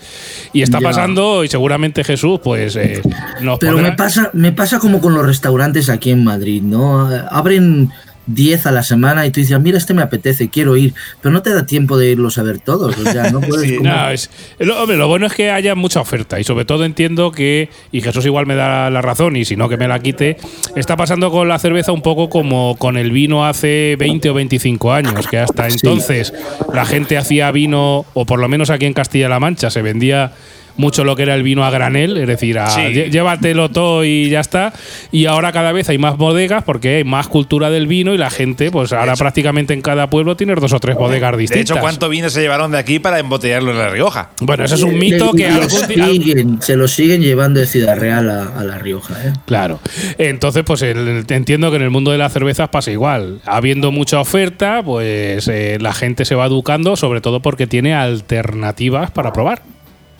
y 0.53 0.61
está 0.61 0.79
Ya. 0.79 0.87
pasando, 0.89 1.43
y 1.43 1.47
seguramente 1.47 2.03
Jesús, 2.03 2.39
pues 2.43 2.75
eh, 2.75 3.01
nos 3.41 3.59
Pero 3.59 3.73
podrá- 3.77 3.81
me 3.83 3.91
pasa, 3.93 4.29
me 4.33 4.51
pasa 4.51 4.79
como 4.79 4.99
con 5.01 5.13
los 5.13 5.25
restaurantes 5.25 5.89
aquí 5.89 6.11
en 6.11 6.23
Madrid, 6.23 6.61
¿no? 6.61 7.09
Abren 7.29 7.91
10 8.27 8.65
a 8.67 8.71
la 8.71 8.83
semana 8.83 9.25
y 9.25 9.31
tú 9.31 9.39
dices, 9.39 9.59
mira, 9.59 9.77
este 9.77 9.93
me 9.93 10.01
apetece, 10.01 10.49
quiero 10.49 10.77
ir, 10.77 10.93
pero 11.21 11.33
no 11.33 11.41
te 11.41 11.53
da 11.53 11.65
tiempo 11.65 11.97
de 11.97 12.11
irlos 12.11 12.37
a 12.37 12.43
ver 12.43 12.59
todos, 12.59 12.97
o 12.97 13.03
sea, 13.11 13.31
no 13.31 13.41
puedes... 13.41 13.69
Sí, 13.69 13.77
comer. 13.77 13.91
No, 13.93 14.09
es- 14.11 14.29
lo, 14.59 14.81
hombre, 14.81 14.97
lo 14.97 15.07
bueno 15.07 15.25
es 15.25 15.33
que 15.33 15.49
haya 15.51 15.75
mucha 15.75 15.99
oferta 16.01 16.39
y 16.39 16.43
sobre 16.43 16.65
todo 16.65 16.85
entiendo 16.85 17.31
que, 17.31 17.69
y 17.91 18.01
Jesús 18.01 18.25
igual 18.25 18.45
me 18.45 18.55
da 18.55 18.89
la 18.89 19.01
razón 19.01 19.35
y 19.35 19.45
si 19.45 19.55
no 19.55 19.67
que 19.69 19.77
me 19.77 19.87
la 19.87 19.99
quite, 19.99 20.37
está 20.75 20.95
pasando 20.95 21.31
con 21.31 21.47
la 21.47 21.59
cerveza 21.59 21.91
un 21.91 22.01
poco 22.01 22.29
como 22.29 22.75
con 22.77 22.95
el 22.97 23.11
vino 23.11 23.45
hace 23.45 23.95
20 23.97 24.29
o 24.29 24.33
25 24.35 24.93
años, 24.93 25.27
que 25.27 25.39
hasta 25.39 25.67
entonces 25.67 26.33
la 26.73 26.85
gente 26.85 27.17
hacía 27.17 27.51
vino, 27.51 28.05
o 28.13 28.25
por 28.25 28.39
lo 28.39 28.47
menos 28.47 28.69
aquí 28.69 28.85
en 28.85 28.93
Castilla-La 28.93 29.39
Mancha 29.39 29.69
se 29.69 29.81
vendía 29.81 30.33
mucho 30.77 31.03
lo 31.03 31.15
que 31.15 31.23
era 31.23 31.35
el 31.35 31.43
vino 31.43 31.63
a 31.65 31.69
granel, 31.71 32.17
es 32.17 32.27
decir, 32.27 32.59
a, 32.59 32.69
Sí. 32.69 32.81
llévatelo 33.09 33.69
todo 33.69 34.03
y 34.05 34.29
ya 34.29 34.39
está. 34.39 34.73
Y 35.11 35.25
ahora 35.25 35.51
cada 35.51 35.71
vez 35.71 35.89
hay 35.89 35.97
más 35.97 36.17
bodegas 36.17 36.63
porque 36.63 36.97
hay 36.97 37.03
más 37.03 37.27
cultura 37.27 37.69
del 37.69 37.87
vino 37.87 38.13
y 38.13 38.17
la 38.17 38.29
gente, 38.29 38.71
pues 38.71 38.93
ahora 38.93 39.15
prácticamente 39.15 39.73
en 39.73 39.81
cada 39.81 40.09
pueblo 40.09 40.35
tienes 40.35 40.59
dos 40.59 40.73
o 40.73 40.79
tres 40.79 40.95
bodegas 40.95 41.31
De 41.33 41.37
distintas. 41.37 41.71
hecho, 41.71 41.79
¿cuánto 41.81 42.09
vino 42.09 42.29
se 42.29 42.41
llevaron 42.41 42.71
de 42.71 42.77
aquí 42.77 42.99
para 42.99 43.19
embotellarlo 43.19 43.71
en 43.71 43.77
La 43.77 43.89
Rioja? 43.89 44.29
Bueno, 44.39 44.63
eso 44.65 44.75
es 44.75 44.83
un 44.83 44.97
mito 44.97 45.31
Y 45.33 45.37
que 45.37 45.47
algún 45.47 45.69
siguen- 45.69 46.61
se 46.61 46.75
lo 46.75 46.87
siguen 46.87 47.21
llevando 47.21 47.59
de 47.59 47.65
Ciudad 47.67 47.97
Real 47.97 48.29
a, 48.29 48.59
a 48.59 48.63
La 48.63 48.77
Rioja. 48.77 49.15
¿eh? 49.25 49.33
Claro. 49.45 49.79
Entonces, 50.17 50.63
pues 50.65 50.81
el- 50.81 51.25
entiendo 51.29 51.69
que 51.69 51.77
en 51.77 51.83
el 51.83 51.89
mundo 51.89 52.11
de 52.11 52.17
las 52.17 52.33
cervezas 52.33 52.69
pasa 52.69 52.91
igual. 52.91 53.39
Habiendo 53.45 53.91
mucha 53.91 54.19
oferta, 54.19 54.81
pues 54.83 55.47
eh, 55.47 55.77
la 55.81 55.93
gente 55.93 56.25
se 56.25 56.35
va 56.35 56.45
educando, 56.45 56.95
sobre 56.95 57.21
todo 57.21 57.41
porque 57.41 57.67
tiene 57.67 57.93
alternativas 57.93 59.11
para 59.11 59.33
probar. 59.33 59.61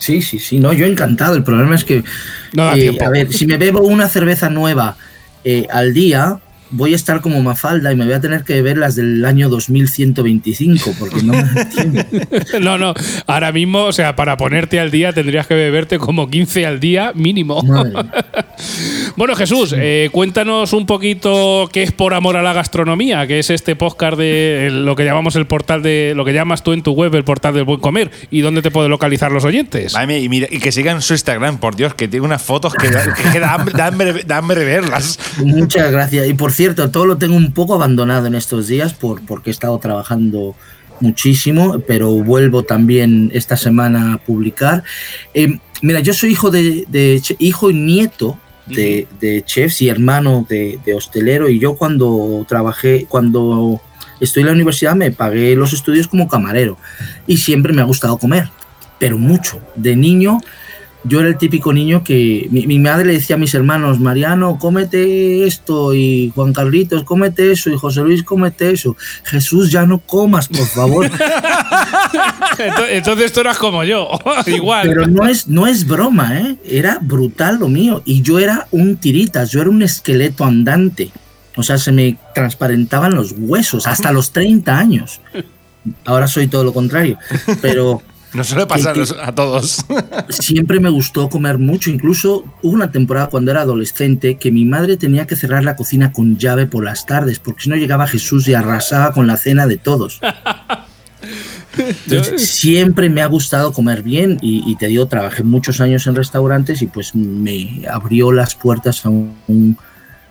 Sí, 0.02 0.20
sí, 0.20 0.40
sí, 0.40 0.58
no, 0.58 0.72
yo 0.72 0.84
encantado. 0.84 1.36
El 1.36 1.44
problema 1.44 1.76
es 1.76 1.84
que, 1.84 2.02
No 2.54 2.74
eh, 2.74 2.98
a 3.00 3.08
ver, 3.08 3.32
si 3.32 3.46
me 3.46 3.56
bebo 3.56 3.82
una 3.82 4.08
cerveza 4.08 4.50
nueva 4.50 4.96
eh, 5.44 5.68
al 5.70 5.94
día, 5.94 6.40
voy 6.72 6.92
a 6.92 6.96
estar 6.96 7.20
como 7.20 7.40
Mafalda 7.42 7.92
y 7.92 7.96
me 7.96 8.04
voy 8.04 8.14
a 8.14 8.20
tener 8.20 8.42
que 8.44 8.54
beber 8.54 8.78
las 8.78 8.96
del 8.96 9.24
año 9.24 9.48
2125, 9.48 10.94
porque 10.98 11.22
no 11.22 11.32
me. 11.32 11.42
No, 12.60 12.78
no. 12.78 12.94
Ahora 13.26 13.52
mismo, 13.52 13.84
o 13.84 13.92
sea, 13.92 14.16
para 14.16 14.36
ponerte 14.36 14.80
al 14.80 14.90
día 14.90 15.12
tendrías 15.12 15.46
que 15.46 15.54
beberte 15.54 15.98
como 15.98 16.28
15 16.28 16.66
al 16.66 16.80
día 16.80 17.12
mínimo. 17.14 17.62
Bueno, 19.16 19.34
Jesús, 19.36 19.74
eh, 19.76 20.08
cuéntanos 20.10 20.72
un 20.72 20.86
poquito 20.86 21.68
qué 21.72 21.82
es 21.82 21.92
por 21.92 22.14
amor 22.14 22.36
a 22.36 22.42
la 22.42 22.52
gastronomía, 22.54 23.26
que 23.26 23.38
es 23.40 23.50
este 23.50 23.76
podcast 23.76 24.16
de 24.16 24.68
el- 24.68 24.86
lo 24.86 24.96
que 24.96 25.04
llamamos 25.04 25.36
el 25.36 25.46
portal 25.46 25.82
de 25.82 26.12
lo 26.16 26.24
que 26.24 26.32
llamas 26.32 26.62
tú 26.62 26.72
en 26.72 26.82
tu 26.82 26.92
web 26.92 27.14
el 27.14 27.24
portal 27.24 27.52
del 27.54 27.64
buen 27.64 27.80
comer 27.80 28.10
y 28.30 28.40
dónde 28.40 28.62
te 28.62 28.70
pueden 28.70 28.90
localizar 28.90 29.30
los 29.30 29.44
oyentes. 29.44 29.94
Mía, 30.06 30.18
y, 30.18 30.28
mira, 30.30 30.46
y 30.50 30.60
que 30.60 30.72
sigan 30.72 31.02
su 31.02 31.12
Instagram, 31.12 31.58
por 31.58 31.76
Dios, 31.76 31.94
que 31.94 32.08
tiene 32.08 32.24
unas 32.24 32.40
fotos 32.42 32.72
que, 32.74 32.88
que 33.32 33.40
da, 33.40 33.54
hambre, 33.54 33.74
da 33.76 33.86
hambre- 33.88 34.24
da 34.24 34.36
hambre 34.38 34.64
verlas. 34.64 35.18
Muchas 35.44 35.90
gracias. 35.92 36.26
Y 36.28 36.34
por 36.34 36.52
cierto, 36.52 36.61
todo 36.70 37.06
lo 37.06 37.18
tengo 37.18 37.36
un 37.36 37.52
poco 37.52 37.74
abandonado 37.74 38.26
en 38.26 38.34
estos 38.34 38.68
días 38.68 38.94
por, 38.94 39.24
porque 39.26 39.50
he 39.50 39.52
estado 39.52 39.78
trabajando 39.78 40.54
muchísimo, 41.00 41.80
pero 41.86 42.10
vuelvo 42.12 42.62
también 42.62 43.30
esta 43.34 43.56
semana 43.56 44.14
a 44.14 44.18
publicar. 44.18 44.84
Eh, 45.34 45.58
mira, 45.82 46.00
yo 46.00 46.14
soy 46.14 46.30
hijo 46.30 46.50
de, 46.50 46.84
de 46.88 47.20
hijo 47.38 47.70
y 47.70 47.74
nieto 47.74 48.38
de, 48.66 49.08
de 49.20 49.42
chefs 49.44 49.82
y 49.82 49.88
hermano 49.88 50.46
de, 50.48 50.78
de 50.84 50.94
hostelero 50.94 51.48
y 51.48 51.58
yo 51.58 51.74
cuando 51.74 52.44
trabajé, 52.48 53.06
cuando 53.08 53.80
estoy 54.20 54.42
en 54.42 54.46
la 54.46 54.52
universidad 54.52 54.94
me 54.94 55.10
pagué 55.10 55.56
los 55.56 55.72
estudios 55.72 56.06
como 56.06 56.28
camarero 56.28 56.78
y 57.26 57.38
siempre 57.38 57.72
me 57.72 57.82
ha 57.82 57.86
gustado 57.86 58.18
comer, 58.18 58.48
pero 58.98 59.18
mucho. 59.18 59.60
De 59.74 59.96
niño 59.96 60.38
yo 61.04 61.20
era 61.20 61.28
el 61.28 61.36
típico 61.38 61.72
niño 61.72 62.04
que 62.04 62.46
mi, 62.50 62.66
mi 62.66 62.78
madre 62.78 63.06
le 63.06 63.12
decía 63.14 63.36
a 63.36 63.38
mis 63.38 63.54
hermanos, 63.54 63.98
Mariano, 63.98 64.58
cómete 64.58 65.46
esto, 65.46 65.94
y 65.94 66.30
Juan 66.34 66.52
Carlitos, 66.52 67.02
cómete 67.04 67.50
eso, 67.52 67.70
y 67.70 67.76
José 67.76 68.02
Luis, 68.02 68.22
cómete 68.22 68.70
eso. 68.70 68.96
Jesús, 69.24 69.70
ya 69.72 69.84
no 69.86 69.98
comas, 69.98 70.48
por 70.48 70.66
favor. 70.66 71.10
Ento- 72.58 72.86
Entonces 72.88 73.32
tú 73.32 73.40
eras 73.40 73.58
como 73.58 73.84
yo, 73.84 74.08
igual. 74.46 74.86
Pero 74.88 75.06
no 75.06 75.26
es, 75.26 75.48
no 75.48 75.66
es 75.66 75.86
broma, 75.86 76.38
¿eh? 76.38 76.56
Era 76.64 76.98
brutal 77.00 77.58
lo 77.58 77.68
mío. 77.68 78.02
Y 78.04 78.22
yo 78.22 78.38
era 78.38 78.68
un 78.70 78.96
tiritas, 78.96 79.50
yo 79.50 79.60
era 79.60 79.70
un 79.70 79.82
esqueleto 79.82 80.44
andante. 80.44 81.10
O 81.56 81.62
sea, 81.62 81.78
se 81.78 81.92
me 81.92 82.16
transparentaban 82.34 83.14
los 83.14 83.34
huesos 83.36 83.86
hasta 83.86 84.12
los 84.12 84.32
30 84.32 84.78
años. 84.78 85.20
Ahora 86.04 86.26
soy 86.28 86.46
todo 86.46 86.64
lo 86.64 86.72
contrario. 86.72 87.18
Pero 87.60 88.02
No 88.34 88.44
suele 88.44 88.66
pasar 88.66 88.96
a 89.22 89.34
todos. 89.34 89.84
siempre 90.30 90.80
me 90.80 90.88
gustó 90.88 91.28
comer 91.28 91.58
mucho. 91.58 91.90
Incluso 91.90 92.44
hubo 92.62 92.72
una 92.72 92.90
temporada 92.90 93.28
cuando 93.28 93.50
era 93.50 93.62
adolescente 93.62 94.36
que 94.36 94.50
mi 94.50 94.64
madre 94.64 94.96
tenía 94.96 95.26
que 95.26 95.36
cerrar 95.36 95.64
la 95.64 95.76
cocina 95.76 96.12
con 96.12 96.38
llave 96.38 96.66
por 96.66 96.84
las 96.84 97.04
tardes, 97.04 97.38
porque 97.38 97.64
si 97.64 97.70
no 97.70 97.76
llegaba 97.76 98.06
Jesús 98.06 98.48
y 98.48 98.54
arrasaba 98.54 99.12
con 99.12 99.26
la 99.26 99.36
cena 99.36 99.66
de 99.66 99.76
todos. 99.76 100.20
Entonces, 101.76 102.50
siempre 102.50 103.08
me 103.08 103.22
ha 103.22 103.26
gustado 103.26 103.72
comer 103.72 104.02
bien 104.02 104.38
y, 104.42 104.62
y 104.66 104.76
te 104.76 104.88
digo, 104.88 105.06
trabajé 105.06 105.42
muchos 105.42 105.80
años 105.80 106.06
en 106.06 106.14
restaurantes 106.14 106.82
y 106.82 106.86
pues 106.86 107.14
me 107.14 107.82
abrió 107.90 108.32
las 108.32 108.54
puertas 108.54 109.04
a 109.06 109.10
un, 109.10 109.76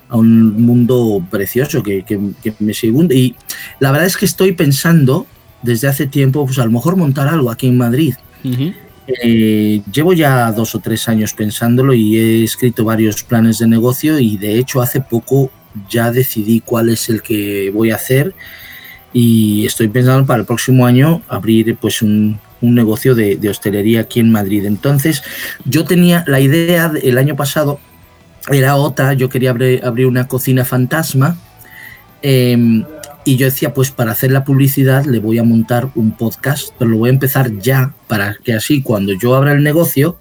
a 0.10 0.18
un 0.18 0.62
mundo 0.62 1.26
precioso 1.30 1.82
que, 1.82 2.04
que, 2.04 2.20
que 2.44 2.54
me 2.60 2.74
segundo. 2.74 3.14
Y 3.14 3.36
la 3.80 3.92
verdad 3.92 4.08
es 4.08 4.18
que 4.18 4.26
estoy 4.26 4.52
pensando 4.52 5.26
desde 5.62 5.88
hace 5.88 6.08
tiempo, 6.08 6.46
pues 6.46 6.58
a 6.60 6.66
lo 6.66 6.72
mejor 6.72 6.96
montar 6.96 7.28
algo 7.28 7.52
aquí 7.52 7.68
en 7.68 7.78
Madrid. 7.78 8.14
Eh, 9.24 9.82
llevo 9.92 10.14
ya 10.14 10.52
dos 10.52 10.74
o 10.76 10.80
tres 10.80 11.08
años 11.10 11.34
pensándolo 11.34 11.94
y 11.94 12.18
he 12.18 12.44
escrito 12.44 12.86
varios 12.86 13.24
planes 13.24 13.58
de 13.60 13.68
negocio 13.68 14.20
y 14.20 14.38
de 14.38 14.58
hecho 14.58 14.82
hace 14.82 15.02
poco 15.02 15.52
ya 15.90 16.12
decidí 16.12 16.62
cuál 16.62 16.90
es 16.90 17.10
el 17.10 17.22
que 17.22 17.72
voy 17.74 17.92
a 17.92 17.96
hacer 17.96 18.34
y 19.12 19.66
estoy 19.66 19.90
pensando 19.90 20.26
para 20.26 20.40
el 20.42 20.46
próximo 20.46 20.86
año 20.86 21.22
abrir 21.28 21.76
pues 21.78 22.02
un, 22.02 22.40
un 22.62 22.76
negocio 22.76 23.14
de, 23.16 23.36
de 23.36 23.50
hostelería 23.50 24.02
aquí 24.02 24.20
en 24.22 24.32
Madrid. 24.32 24.66
Entonces 24.66 25.24
yo 25.66 25.84
tenía 25.84 26.24
la 26.28 26.40
idea 26.40 26.88
de- 26.90 27.02
el 27.02 27.18
año 27.18 27.36
pasado, 27.36 27.80
era 28.50 28.76
otra, 28.76 29.14
yo 29.14 29.30
quería 29.30 29.50
abrir, 29.50 29.84
abrir 29.84 30.06
una 30.08 30.28
cocina 30.28 30.64
fantasma 30.64 31.38
eh, 32.22 32.84
y 33.24 33.38
yo 33.38 33.46
decía, 33.46 33.74
pues 33.74 33.92
para 33.92 34.12
hacer 34.12 34.32
la 34.32 34.44
publicidad 34.44 35.06
le 35.06 35.20
voy 35.20 35.38
a 35.38 35.44
montar 35.44 35.90
un 35.96 36.12
podcast, 36.12 36.74
pero 36.78 36.92
lo 36.92 36.98
voy 36.98 37.10
a 37.10 37.14
empezar 37.14 37.52
ya 37.60 37.94
para 38.08 38.36
que 38.44 38.54
así 38.54 38.82
cuando 38.82 39.14
yo 39.14 39.36
abra 39.36 39.52
el 39.52 39.64
negocio, 39.64 40.18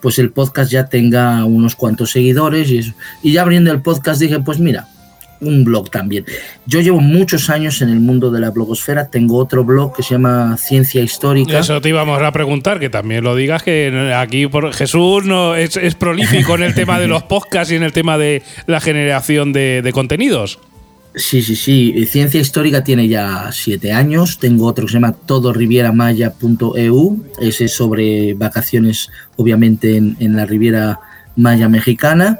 pues 0.00 0.18
el 0.18 0.30
podcast 0.30 0.70
ya 0.70 0.86
tenga 0.86 1.44
unos 1.44 1.76
cuantos 1.76 2.10
seguidores 2.10 2.70
y 2.70 2.78
eso. 2.78 2.92
Y 3.22 3.32
ya 3.32 3.42
abriendo 3.42 3.70
el 3.70 3.80
podcast 3.80 4.20
dije, 4.20 4.40
pues 4.40 4.58
mira, 4.58 4.88
un 5.40 5.64
blog 5.64 5.90
también. 5.90 6.24
Yo 6.66 6.80
llevo 6.80 7.00
muchos 7.00 7.50
años 7.50 7.80
en 7.82 7.88
el 7.88 8.00
mundo 8.00 8.30
de 8.30 8.40
la 8.40 8.50
blogosfera, 8.50 9.08
tengo 9.08 9.36
otro 9.36 9.64
blog 9.64 9.94
que 9.94 10.02
se 10.02 10.14
llama 10.14 10.56
Ciencia 10.56 11.02
Histórica. 11.02 11.58
Eso 11.58 11.80
te 11.80 11.90
íbamos 11.90 12.20
a 12.20 12.32
preguntar, 12.32 12.80
que 12.80 12.90
también 12.90 13.24
lo 13.24 13.36
digas, 13.36 13.62
que 13.62 14.12
aquí 14.16 14.46
por 14.46 14.72
Jesús 14.72 15.24
no 15.24 15.54
es, 15.54 15.76
es 15.76 15.94
prolífico 15.94 16.54
en 16.54 16.62
el 16.62 16.74
tema 16.74 16.98
de 16.98 17.08
los 17.08 17.22
podcasts 17.24 17.72
y 17.72 17.76
en 17.76 17.82
el 17.82 17.92
tema 17.92 18.18
de 18.18 18.42
la 18.66 18.80
generación 18.80 19.52
de, 19.52 19.82
de 19.82 19.92
contenidos. 19.92 20.58
Sí, 21.14 21.42
sí, 21.42 21.56
sí. 21.56 21.92
Eh, 21.94 22.06
Ciencia 22.06 22.40
Histórica 22.40 22.82
tiene 22.82 23.06
ya 23.06 23.50
siete 23.52 23.92
años. 23.92 24.38
Tengo 24.38 24.66
otro 24.66 24.86
que 24.86 24.92
se 24.92 24.94
llama 24.94 25.12
todorivieramaya.eu. 25.12 27.24
Ese 27.38 27.66
es 27.66 27.72
sobre 27.72 28.32
vacaciones, 28.34 29.10
obviamente, 29.36 29.96
en, 29.96 30.36
la 30.36 30.46
Riviera 30.46 31.00
Maya 31.36 31.68
mexicana. 31.68 32.38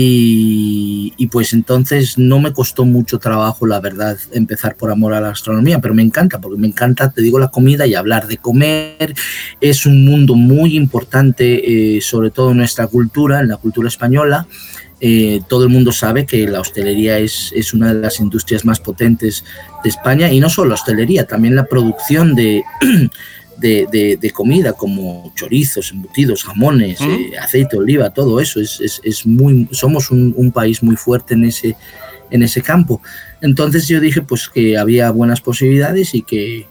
Y, 0.00 1.26
pues 1.32 1.52
entonces 1.52 2.18
no 2.18 2.38
me 2.38 2.52
costó 2.52 2.84
mucho 2.84 3.18
trabajo, 3.18 3.66
la 3.66 3.80
verdad, 3.80 4.16
empezar 4.32 4.76
por 4.76 4.92
amor 4.92 5.12
a 5.12 5.20
la 5.20 5.30
gastronomía, 5.30 5.80
pero 5.80 5.92
me 5.92 6.02
encanta, 6.02 6.40
porque 6.40 6.58
me 6.58 6.68
encanta, 6.68 7.10
te 7.10 7.20
digo, 7.20 7.40
la 7.40 7.48
comida 7.48 7.84
y 7.84 7.94
hablar 7.94 8.28
de 8.28 8.36
comer. 8.36 9.14
Es 9.60 9.86
un 9.86 10.04
mundo 10.04 10.36
muy 10.36 10.76
importante, 10.76 11.96
eh, 11.96 12.00
sobre 12.00 12.30
todo 12.30 12.52
en 12.52 12.58
nuestra 12.58 12.86
cultura, 12.86 13.40
en 13.40 13.48
la 13.48 13.56
cultura 13.56 13.88
española. 13.88 14.46
Eh, 15.00 15.40
todo 15.48 15.62
el 15.64 15.68
mundo 15.70 15.92
sabe 15.92 16.26
que 16.26 16.48
la 16.48 16.60
hostelería 16.60 17.18
es, 17.18 17.52
es 17.54 17.72
una 17.72 17.94
de 17.94 18.00
las 18.00 18.18
industrias 18.18 18.64
más 18.64 18.80
potentes 18.80 19.44
de 19.84 19.90
España 19.90 20.30
y 20.32 20.40
no 20.40 20.50
solo 20.50 20.70
la 20.70 20.74
hostelería, 20.74 21.24
también 21.26 21.54
la 21.54 21.66
producción 21.66 22.34
de, 22.34 22.64
de, 23.58 23.86
de- 23.92 24.16
de 24.20 24.30
comida 24.30 24.72
como 24.72 25.32
chorizos, 25.36 25.92
embutidos, 25.92 26.42
jamones, 26.42 27.00
¿Mm? 27.00 27.10
eh, 27.10 27.38
aceite 27.40 27.76
de 27.76 27.82
oliva, 27.82 28.10
todo 28.10 28.40
eso. 28.40 28.60
Es, 28.60 28.80
es- 28.80 29.00
es 29.04 29.24
muy, 29.26 29.68
somos 29.70 30.10
un, 30.10 30.34
un 30.36 30.50
país 30.50 30.82
muy 30.82 30.96
fuerte 30.96 31.34
en 31.34 31.44
ese, 31.44 31.76
en 32.30 32.42
ese 32.42 32.60
campo. 32.60 33.00
Entonces 33.40 33.86
yo 33.86 34.00
dije 34.00 34.22
pues 34.22 34.48
que 34.48 34.76
había 34.76 35.10
buenas 35.12 35.40
posibilidades 35.40 36.12
y 36.16 36.22
que, 36.22 36.66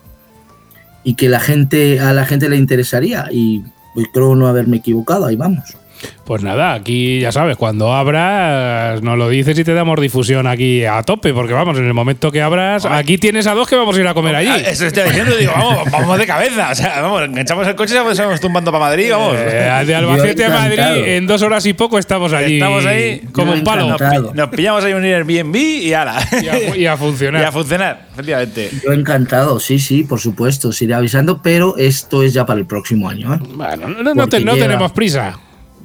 y 1.05 1.13
que 1.15 1.29
la 1.29 1.39
gente, 1.39 2.01
a 2.01 2.11
la 2.13 2.25
gente 2.25 2.49
le 2.49 2.57
interesaría 2.57 3.29
y 3.31 3.63
pues, 3.93 4.07
creo 4.13 4.35
no 4.35 4.47
haberme 4.47 4.77
equivocado, 4.77 5.25
ahí 5.25 5.37
vamos. 5.37 5.77
Pues 6.25 6.43
nada, 6.43 6.73
aquí 6.73 7.19
ya 7.21 7.31
sabes, 7.31 7.55
cuando 7.57 7.93
abras, 7.93 9.01
nos 9.01 9.17
lo 9.17 9.29
dices 9.29 9.57
y 9.57 9.63
te 9.63 9.73
damos 9.73 9.99
difusión 10.01 10.45
aquí 10.45 10.83
a 10.85 11.01
tope, 11.03 11.33
porque 11.33 11.53
vamos, 11.53 11.77
en 11.77 11.85
el 11.85 11.93
momento 11.93 12.31
que 12.31 12.41
abras, 12.41 12.85
aquí 12.85 13.17
tienes 13.17 13.47
a 13.47 13.53
dos 13.53 13.67
que 13.67 13.75
vamos 13.77 13.95
a 13.97 14.01
ir 14.01 14.07
a 14.07 14.13
comer 14.13 14.35
allí. 14.35 14.51
Eso 14.65 14.85
estoy 14.87 15.03
diciendo, 15.05 15.35
digo, 15.37 15.53
vamos, 15.55 15.89
vamos 15.91 16.17
de 16.19 16.25
cabeza. 16.25 16.69
O 16.71 16.75
sea, 16.75 17.01
vamos, 17.01 17.23
enganchamos 17.23 17.65
el 17.67 17.75
coche 17.75 17.93
y 17.93 17.97
nos 18.03 18.17
vamos 18.17 18.39
tumbando 18.41 18.71
para 18.71 18.85
Madrid, 18.85 19.09
vamos. 19.11 19.35
Eh, 19.39 19.83
de 19.85 19.95
Albacete 19.95 20.45
a 20.45 20.49
Madrid, 20.49 20.79
en 21.05 21.27
dos 21.27 21.41
horas 21.41 21.65
y 21.65 21.73
poco 21.73 21.97
estamos 21.97 22.33
allí. 22.33 22.55
Estamos 22.55 22.85
ahí 22.85 23.21
como 23.31 23.53
un 23.53 23.63
palo. 23.63 23.95
Nos 24.33 24.49
pillamos 24.49 24.83
ahí 24.83 24.93
un 24.93 25.03
Airbnb 25.05 25.55
y 25.55 25.93
ala. 25.93 26.17
Y 26.41 26.47
a, 26.47 26.75
y 26.75 26.85
a 26.85 26.97
funcionar. 26.97 27.41
Y 27.41 27.45
a 27.45 27.51
funcionar, 27.51 28.07
efectivamente. 28.11 28.69
Yo 28.83 28.91
encantado, 28.91 29.59
sí, 29.59 29.79
sí, 29.79 30.03
por 30.03 30.19
supuesto, 30.19 30.69
os 30.69 30.81
iré 30.81 30.93
avisando, 30.93 31.41
pero 31.41 31.75
esto 31.77 32.21
es 32.23 32.33
ya 32.33 32.45
para 32.45 32.59
el 32.59 32.65
próximo 32.65 33.09
año. 33.09 33.33
¿eh? 33.33 33.39
Bueno, 33.55 33.87
no, 33.89 34.27
te- 34.27 34.41
no 34.41 34.55
tenemos 34.55 34.91
prisa. 34.91 35.39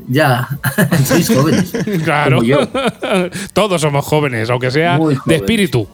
Ya, 0.09 0.49
sois 1.05 1.29
jóvenes. 1.29 1.73
Claro. 2.05 2.37
como 2.39 2.49
yo. 2.49 2.69
Todos 3.53 3.81
somos 3.81 4.05
jóvenes, 4.05 4.51
aunque 4.51 4.71
sea 4.71 4.99
de 5.27 5.35
espíritu. 5.37 5.87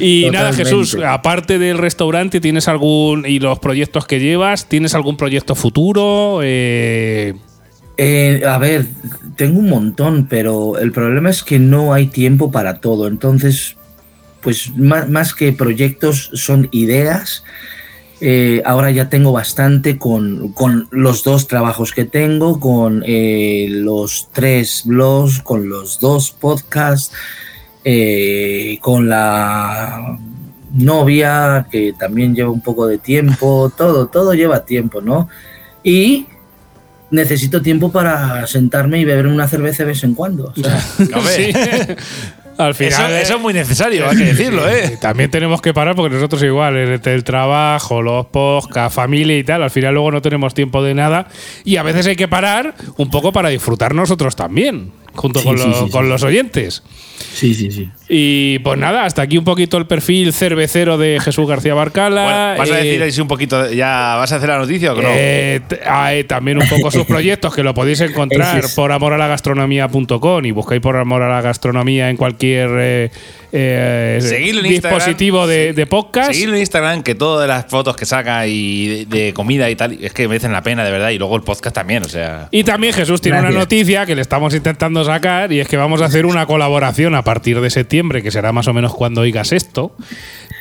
Y 0.00 0.28
nada. 0.30 0.52
Jesús, 0.52 0.96
aparte 1.06 1.58
del 1.58 1.78
restaurante, 1.78 2.40
¿tienes 2.40 2.68
algún. 2.68 3.24
y 3.26 3.38
los 3.38 3.58
proyectos 3.58 4.06
que 4.06 4.20
llevas, 4.20 4.66
¿tienes 4.68 4.94
algún 4.94 5.16
proyecto 5.16 5.54
futuro? 5.54 6.40
Eh, 6.42 7.34
Eh, 7.96 8.42
a 8.46 8.56
ver, 8.58 8.86
tengo 9.36 9.58
un 9.58 9.68
montón, 9.68 10.26
pero 10.28 10.78
el 10.78 10.90
problema 10.90 11.28
es 11.28 11.42
que 11.42 11.58
no 11.58 11.92
hay 11.92 12.06
tiempo 12.06 12.50
para 12.50 12.80
todo. 12.80 13.06
Entonces, 13.06 13.76
pues 14.40 14.74
más, 14.76 15.08
más 15.08 15.34
que 15.34 15.52
proyectos 15.52 16.30
son 16.32 16.68
ideas. 16.72 17.44
Eh, 18.22 18.60
ahora 18.66 18.90
ya 18.90 19.08
tengo 19.08 19.32
bastante 19.32 19.98
con, 19.98 20.52
con 20.52 20.88
los 20.90 21.24
dos 21.24 21.48
trabajos 21.48 21.92
que 21.92 22.04
tengo, 22.04 22.60
con 22.60 23.02
eh, 23.06 23.66
los 23.70 24.28
tres 24.30 24.82
blogs, 24.84 25.40
con 25.40 25.70
los 25.70 26.00
dos 26.00 26.30
podcasts, 26.30 27.12
eh, 27.82 28.78
con 28.82 29.08
la 29.08 30.18
novia 30.72 31.66
que 31.70 31.94
también 31.98 32.34
lleva 32.34 32.50
un 32.50 32.60
poco 32.60 32.86
de 32.86 32.98
tiempo, 32.98 33.72
todo, 33.76 34.08
todo 34.08 34.34
lleva 34.34 34.66
tiempo, 34.66 35.00
¿no? 35.00 35.28
Y 35.82 36.26
necesito 37.10 37.62
tiempo 37.62 37.90
para 37.90 38.46
sentarme 38.46 39.00
y 39.00 39.04
beber 39.06 39.26
una 39.26 39.48
cerveza 39.48 39.84
de 39.84 39.88
vez 39.88 40.04
en 40.04 40.14
cuando. 40.14 40.52
o 40.54 40.54
sea, 40.54 40.84
Hombre. 41.16 41.34
sí. 41.34 41.52
Al 42.64 42.70
Eso, 42.72 42.84
final. 42.84 43.12
eso 43.12 43.34
es 43.36 43.40
muy 43.40 43.52
necesario, 43.52 44.08
hay 44.08 44.16
que 44.16 44.24
decirlo, 44.34 44.68
¿eh? 44.68 44.98
También 45.00 45.30
tenemos 45.30 45.60
que 45.62 45.72
parar 45.74 45.94
porque 45.94 46.14
nosotros 46.14 46.42
igual, 46.42 46.76
entre 46.76 47.14
el 47.14 47.24
trabajo, 47.24 48.02
los 48.02 48.26
podcasts, 48.26 48.94
familia 48.94 49.36
y 49.38 49.44
tal, 49.44 49.62
al 49.62 49.70
final 49.70 49.94
luego 49.94 50.10
no 50.12 50.22
tenemos 50.22 50.54
tiempo 50.54 50.82
de 50.82 50.94
nada 50.94 51.28
y 51.64 51.76
a 51.76 51.82
veces 51.82 52.06
hay 52.06 52.16
que 52.16 52.28
parar 52.28 52.74
un 52.96 53.10
poco 53.10 53.32
para 53.32 53.48
disfrutar 53.48 53.94
nosotros 53.94 54.36
también, 54.36 54.92
junto 55.14 55.40
Sí, 55.40 55.46
con, 55.46 55.58
sí, 55.58 55.66
lo- 55.66 55.74
sí, 55.74 55.80
sí. 55.86 55.90
con 55.90 56.08
los 56.08 56.22
oyentes. 56.22 56.82
sí, 57.34 57.54
sí, 57.54 57.70
sí. 57.70 57.88
Y 58.12 58.58
pues 58.60 58.76
nada, 58.78 59.04
hasta 59.04 59.22
aquí 59.22 59.38
un 59.38 59.44
poquito 59.44 59.76
el 59.76 59.86
perfil 59.86 60.32
cervecero 60.32 60.98
de 60.98 61.20
Jesús 61.20 61.46
García 61.48 61.74
Barcala. 61.74 62.24
Bueno, 62.24 62.58
¿Vas 62.58 62.70
a 62.70 62.80
Eh, 62.80 62.84
decir 62.84 63.02
ahí 63.02 63.20
un 63.20 63.28
poquito, 63.28 63.70
ya 63.70 64.16
vas 64.16 64.32
a 64.32 64.36
hacer 64.36 64.48
la 64.48 64.58
noticia 64.58 64.92
o 64.92 64.96
no? 65.00 65.08
eh, 65.12 65.60
t- 65.68 65.78
hay 65.86 66.24
también 66.24 66.58
un 66.58 66.68
poco 66.68 66.90
sus 66.90 67.04
proyectos 67.06 67.54
que 67.54 67.62
lo 67.62 67.72
podéis 67.72 68.00
encontrar 68.00 68.64
por 68.74 68.90
amoralagastronomía.com 68.90 70.44
y 70.44 70.50
buscáis 70.50 70.80
por 70.80 70.96
amor 70.96 71.22
a 71.22 71.28
la 71.28 71.40
gastronomía 71.40 72.10
en 72.10 72.16
cualquier 72.16 72.68
eh, 72.78 73.10
eh, 73.52 74.60
dispositivo 74.62 75.46
de, 75.46 75.72
de 75.72 75.86
podcast. 75.86 76.32
Seguidlo 76.32 76.54
en 76.54 76.60
Instagram, 76.60 77.02
que 77.02 77.14
todas 77.14 77.46
las 77.48 77.66
fotos 77.66 77.96
que 77.96 78.06
saca 78.06 78.46
y 78.46 79.04
de, 79.04 79.06
de 79.06 79.32
comida 79.32 79.70
y 79.70 79.76
tal, 79.76 79.98
es 80.00 80.12
que 80.12 80.26
merecen 80.28 80.52
la 80.52 80.62
pena, 80.62 80.84
de 80.84 80.90
verdad. 80.90 81.10
Y 81.10 81.18
luego 81.18 81.36
el 81.36 81.42
podcast 81.42 81.74
también, 81.74 82.02
o 82.04 82.08
sea. 82.08 82.48
Y 82.50 82.64
también 82.64 82.92
Jesús 82.92 83.20
tiene 83.20 83.38
una 83.40 83.50
noticia 83.50 84.06
que 84.06 84.14
le 84.14 84.22
estamos 84.22 84.54
intentando 84.54 84.99
sacar 85.04 85.52
y 85.52 85.60
es 85.60 85.68
que 85.68 85.76
vamos 85.76 86.02
a 86.02 86.06
hacer 86.06 86.26
una 86.26 86.46
colaboración 86.46 87.14
a 87.14 87.22
partir 87.24 87.60
de 87.60 87.70
septiembre, 87.70 88.22
que 88.22 88.30
será 88.30 88.52
más 88.52 88.68
o 88.68 88.72
menos 88.74 88.94
cuando 88.94 89.20
oigas 89.22 89.52
esto, 89.52 89.94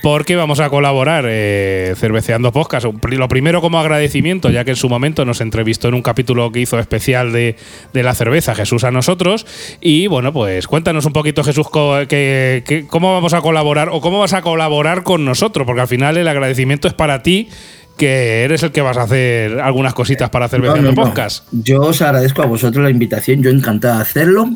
porque 0.02 0.36
vamos 0.38 0.60
a 0.62 0.70
colaborar 0.70 1.26
eh, 1.28 1.94
cerveceando 1.98 2.52
podcast. 2.54 2.86
Lo 2.86 3.28
primero 3.28 3.60
como 3.62 3.80
agradecimiento, 3.80 4.50
ya 4.50 4.64
que 4.64 4.72
en 4.72 4.78
su 4.78 4.88
momento 4.88 5.26
nos 5.26 5.42
entrevistó 5.42 5.90
en 5.90 5.96
un 5.96 6.02
capítulo 6.02 6.52
que 6.52 6.62
hizo 6.62 6.80
especial 6.80 7.34
de, 7.34 7.58
de 7.94 8.04
la 8.04 8.14
cerveza 8.16 8.56
Jesús 8.56 8.86
a 8.86 8.92
nosotros. 8.92 9.46
Y 9.82 10.08
bueno, 10.08 10.32
pues 10.32 10.68
cuéntanos 10.68 11.06
un 11.06 11.12
poquito 11.14 11.44
Jesús 11.44 11.68
que- 12.08 12.86
cómo 12.88 13.14
vamos 13.14 13.34
a 13.34 13.42
colaborar 13.42 13.90
o 13.92 14.00
cómo 14.00 14.20
vas 14.20 14.34
a 14.34 14.42
colaborar 14.42 15.04
con 15.04 15.26
nosotros, 15.26 15.66
porque 15.66 15.82
al 15.82 15.88
final 15.90 16.16
el 16.16 16.28
agradecimiento 16.28 16.88
es 16.88 16.94
para 16.94 17.22
ti. 17.22 17.50
Que 18.00 18.44
eres 18.44 18.64
el 18.64 18.72
que 18.72 18.80
vas 18.82 18.96
a 18.96 19.04
hacer 19.04 19.60
algunas 19.60 19.94
cositas 19.94 20.30
para 20.30 20.48
cerveceando 20.48 20.84
No, 20.84 20.96
no, 20.96 21.02
no. 21.02 21.08
podcast. 21.10 21.46
Yo 21.52 21.82
os 21.82 22.02
agradezco 22.02 22.42
a 22.42 22.46
vosotros 22.46 22.82
la 22.82 22.90
invitación, 22.90 23.44
yo 23.44 23.50
encantado 23.50 23.98
de 23.98 24.02
hacerlo. 24.04 24.50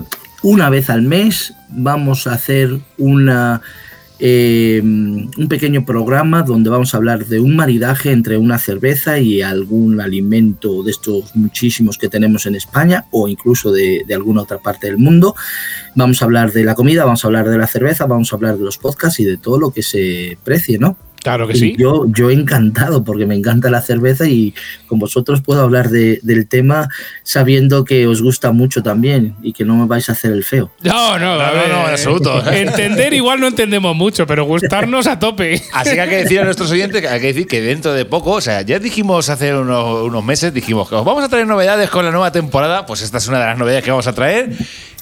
Una 0.43 0.69
vez 0.69 0.89
al 0.89 1.01
mes 1.01 1.53
vamos 1.67 2.25
a 2.25 2.36
hacer 2.36 2.79
una, 2.97 3.62
eh, 4.17 4.79
un 4.82 5.47
pequeño 5.49 5.84
programa 5.84 6.43
donde 6.43 6.69
vamos 6.69 6.93
a 6.93 6.97
hablar 6.97 7.25
de 7.25 7.41
un 7.41 7.58
maridaje 7.58 8.12
entre 8.12 8.38
una 8.38 8.60
cerveza 8.60 9.19
y 9.19 9.41
algún 9.41 9.99
alimento 9.99 10.82
de 10.82 10.91
estos 10.91 11.36
muchísimos 11.36 11.97
que 11.97 12.08
tenemos 12.08 12.45
en 12.45 12.56
España 12.56 13.08
o 13.12 13.27
incluso 13.27 13.73
de, 13.73 14.06
de 14.08 14.13
alguna 14.13 14.43
otra 14.43 14.60
parte 14.60 14.88
del 14.88 14.97
mundo. 14.97 15.36
Vamos 15.95 16.21
a 16.21 16.25
hablar 16.25 16.53
de 16.53 16.63
la 16.63 16.75
comida, 16.75 17.03
vamos 17.03 17.25
a 17.25 17.27
hablar 17.27 17.49
de 17.49 17.58
la 17.58 17.67
cerveza, 17.67 18.06
vamos 18.06 18.32
a 18.32 18.38
hablar 18.38 18.58
de 18.58 18.63
los 18.63 18.77
podcasts 18.77 19.19
y 19.19 19.25
de 19.25 19.36
todo 19.36 19.60
lo 19.60 19.71
que 19.71 19.84
se 19.84 20.38
precie, 20.45 20.77
¿no? 20.79 20.95
Claro 21.23 21.47
que 21.47 21.53
Y 21.55 21.59
sí. 21.59 21.75
Yo, 21.77 22.05
yo 22.07 22.29
encantado 22.29 23.03
porque 23.03 23.25
me 23.25 23.36
encanta 23.36 23.69
la 23.71 23.81
cerveza 23.81 24.27
y 24.27 24.53
con 24.88 24.99
vosotros 24.99 25.41
puedo 25.41 25.62
hablar 25.62 25.89
de- 25.89 26.19
del 26.21 26.47
tema 26.47 26.89
sabiendo 27.23 27.86
que 27.86 28.05
os 28.07 28.21
gusta 28.21 28.51
mucho 28.51 28.83
también 28.83 29.36
y 29.41 29.53
que 29.53 29.63
no 29.65 29.75
me 29.75 29.86
vais 29.86 30.09
a 30.09 30.12
hacer 30.12 30.31
el 30.33 30.43
feo. 30.43 30.71
No, 30.83 31.17
no, 31.17 31.38
No, 31.38 31.45
no, 31.55 31.67
no, 31.67 31.86
en 31.88 31.91
absoluto. 31.93 32.43
Entender 32.51 33.13
igual 33.13 33.39
no 33.39 33.47
entendemos 33.47 33.95
mucho, 33.95 34.27
pero 34.27 34.45
gustarnos 34.45 35.07
a 35.07 35.17
tope. 35.19 35.62
Así 35.73 35.93
que 35.95 36.01
hay 36.01 36.09
que 36.09 36.17
decir 36.17 36.39
a 36.39 36.43
nuestros 36.45 36.69
oyentes 36.71 37.01
que 37.01 37.07
hay 37.07 37.21
que 37.21 37.27
decir 37.27 37.47
que 37.47 37.62
dentro 37.62 37.93
de 37.93 38.05
poco, 38.05 38.31
o 38.31 38.41
sea, 38.41 38.62
ya 38.62 38.79
dijimos 38.79 39.29
hace 39.29 39.55
unos, 39.55 40.03
unos 40.03 40.23
meses, 40.23 40.53
dijimos 40.53 40.89
que 40.89 40.95
os 40.95 41.05
vamos 41.05 41.23
a 41.23 41.29
traer 41.29 41.47
novedades 41.47 41.89
con 41.89 42.03
la 42.05 42.12
nueva 42.12 42.31
temporada, 42.31 42.86
pues 42.86 43.01
esta 43.01 43.17
es 43.17 43.27
una 43.27 43.39
de 43.39 43.45
las 43.45 43.57
novedades 43.57 43.83
que 43.83 43.91
vamos 43.91 44.07
a 44.07 44.13
traer. 44.13 44.51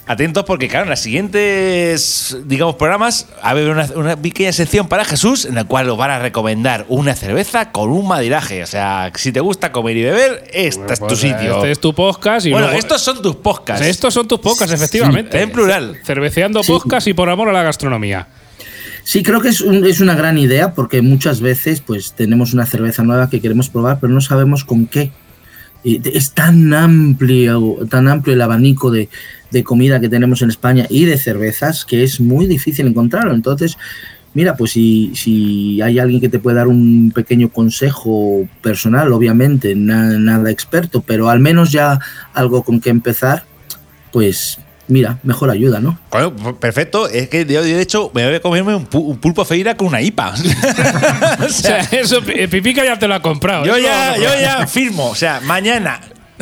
Atentos 0.08 0.44
porque, 0.46 0.68
claro, 0.68 0.86
en 0.86 0.90
las 0.90 1.00
siguientes, 1.02 2.38
digamos, 2.46 2.76
programas, 2.76 3.28
va 3.38 3.48
a 3.48 3.50
haber 3.52 3.70
una, 3.70 3.86
una 3.96 4.16
pequeña 4.18 4.52
sección 4.52 4.88
para 4.88 5.06
Jesús 5.06 5.46
en 5.46 5.56
la 5.56 5.64
cual 5.64 5.88
os 5.90 5.98
van 5.98 6.12
a 6.12 6.20
recomendar 6.20 6.86
una 6.90 7.16
cerveza 7.16 7.72
con 7.72 7.90
un 7.92 8.08
madiraje. 8.08 8.64
O 8.64 8.68
sea, 8.68 9.12
si 9.16 9.32
te 9.32 9.40
gusta 9.40 9.72
comer 9.72 9.96
y 9.98 10.04
beber, 10.04 10.44
este 10.54 10.94
es 10.94 11.00
tu 11.00 11.06
Pues, 11.08 11.20
sitio. 11.20 11.58
Este 11.58 11.72
es 11.72 11.80
tu 11.80 11.94
podcast 11.94 12.46
y 12.46 12.52
bueno, 12.52 12.66
luego- 12.68 12.80
estos 12.80 13.02
son 13.02 13.22
tus 13.22 13.36
podcasts. 13.38 13.86
estos 13.86 14.14
son 14.14 14.28
tus 14.28 14.40
podcasts, 14.40 14.74
efectivamente. 14.74 15.40
en 15.42 15.52
plural. 15.52 15.98
Cerveceando 16.04 16.62
Sí. 16.64 16.72
podcast 16.72 17.08
y 17.08 17.14
por 17.14 17.30
amor 17.30 17.48
a 17.50 17.54
la 17.54 17.64
gastronomía. 17.64 18.28
Sí, 19.04 19.24
creo 19.24 19.40
que 19.42 19.50
es, 19.50 19.62
un- 19.62 19.86
es 19.86 20.00
una 20.00 20.16
gran 20.16 20.38
idea 20.38 20.74
porque 20.74 21.02
muchas 21.02 21.42
veces 21.42 21.82
pues 21.82 22.14
tenemos 22.14 22.54
una 22.54 22.66
cerveza 22.66 23.04
nueva 23.04 23.30
que 23.30 23.40
queremos 23.42 23.70
probar 23.70 24.00
pero 24.00 24.12
no 24.14 24.22
sabemos 24.22 24.64
con 24.66 24.88
qué. 24.88 25.12
Es 25.84 26.34
tan 26.34 26.74
amplio, 26.74 27.78
tan 27.90 28.08
amplio 28.08 28.36
el 28.36 28.42
abanico 28.42 28.92
de, 28.92 29.10
de 29.52 29.64
comida 29.64 30.00
que 30.00 30.10
tenemos 30.10 30.42
en 30.42 30.50
España 30.50 30.86
y 30.90 31.06
de 31.06 31.18
cervezas 31.18 31.86
que 31.86 32.04
es 32.04 32.20
muy 32.20 32.46
difícil 32.46 32.86
encontrarlo. 32.88 33.34
Entonces, 33.34 33.78
mira, 34.34 34.56
pues 34.56 34.72
si, 34.72 35.12
si 35.16 35.82
hay 35.82 35.98
alguien 36.00 36.22
que 36.22 36.30
te 36.30 36.40
puede 36.40 36.58
dar 36.58 36.68
un 36.68 37.12
pequeño 37.14 37.50
consejo 37.50 38.48
personal, 38.62 39.12
obviamente, 39.12 39.76
na- 39.76 40.20
nada 40.20 40.52
experto, 40.52 41.02
pero 41.02 41.30
al 41.30 41.40
menos 41.40 41.72
ya 41.72 42.00
algo 42.34 42.64
con 42.64 42.80
que 42.80 42.90
empezar, 42.92 43.44
pues 44.12 44.60
mira, 44.92 45.18
mejor 45.24 45.50
ayuda, 45.50 45.80
¿no? 45.80 45.98
Bueno, 46.12 46.36
perfecto. 46.60 47.08
Es 47.08 47.30
que 47.30 47.46
yo, 47.46 47.64
de 47.64 47.82
hecho, 47.82 48.12
me 48.14 48.26
voy 48.26 48.36
a 48.36 48.42
comerme 48.42 48.76
un, 48.76 48.88
pu- 48.90 49.04
un 49.06 49.18
pulpo 49.18 49.44
feira 49.46 49.76
con 49.76 49.88
una 49.88 50.02
IPA. 50.02 50.34
o 51.42 51.46
O 51.46 51.50
sea, 51.50 51.80
eso, 51.92 52.22
eh, 52.28 52.48
Pipica 52.48 52.84
ya 52.84 53.00
te 53.00 53.08
lo 53.08 53.16
ha 53.16 53.22
comprado. 53.22 53.66
Yo 53.66 53.76
Eso 53.76 53.84
ya, 53.88 54.16
yo 54.18 54.30
ya 54.40 54.68
firmo. 54.68 55.10
O 55.10 55.16
sea, 55.16 55.40
mañana. 55.42 56.00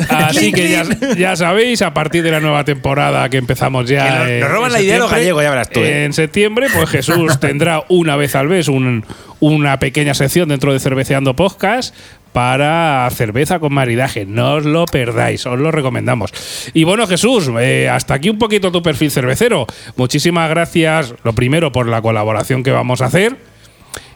Así 0.08 0.50
que 0.50 0.70
ya, 0.70 0.82
ya 1.18 1.36
sabéis, 1.36 1.82
a 1.82 1.92
partir 1.92 2.22
de 2.22 2.30
la 2.30 2.40
nueva 2.40 2.64
temporada 2.64 3.28
que 3.28 3.36
empezamos 3.36 3.88
ya. 3.88 4.24
Que 4.26 4.40
nos- 4.40 4.50
roban 4.50 4.68
en 4.68 4.72
la 4.72 4.80
idea 4.80 4.98
los 4.98 5.10
septiembre, 5.10 5.18
gallegos, 5.20 5.42
ya 5.44 5.50
verás 5.50 5.70
tú, 5.70 5.80
¿eh? 5.80 6.04
En 6.04 6.12
septiembre, 6.12 6.66
pues 6.74 6.88
Jesús 6.88 7.38
tendrá 7.40 7.84
una 7.88 8.16
vez 8.16 8.34
al 8.34 8.48
mes 8.48 8.68
un- 8.68 9.04
una 9.40 9.78
pequeña 9.78 10.14
sección 10.14 10.48
dentro 10.48 10.72
de 10.72 10.80
Cerveceando 10.80 11.34
Podcast 11.36 11.94
para 12.32 13.08
cerveza 13.12 13.58
con 13.58 13.72
maridaje. 13.72 14.24
No 14.26 14.54
os 14.54 14.64
lo 14.64 14.86
perdáis, 14.86 15.44
os 15.46 15.58
lo 15.58 15.70
recomendamos. 15.70 16.32
Y 16.74 16.84
bueno, 16.84 17.06
Jesús, 17.06 17.50
eh, 17.60 17.88
hasta 17.88 18.14
aquí 18.14 18.30
un 18.30 18.38
poquito 18.38 18.70
tu 18.70 18.82
perfil 18.82 19.10
cervecero. 19.10 19.66
Muchísimas 19.96 20.48
gracias, 20.50 21.14
lo 21.24 21.32
primero, 21.32 21.72
por 21.72 21.88
la 21.88 22.02
colaboración 22.02 22.62
que 22.62 22.70
vamos 22.70 23.00
a 23.02 23.06
hacer. 23.06 23.36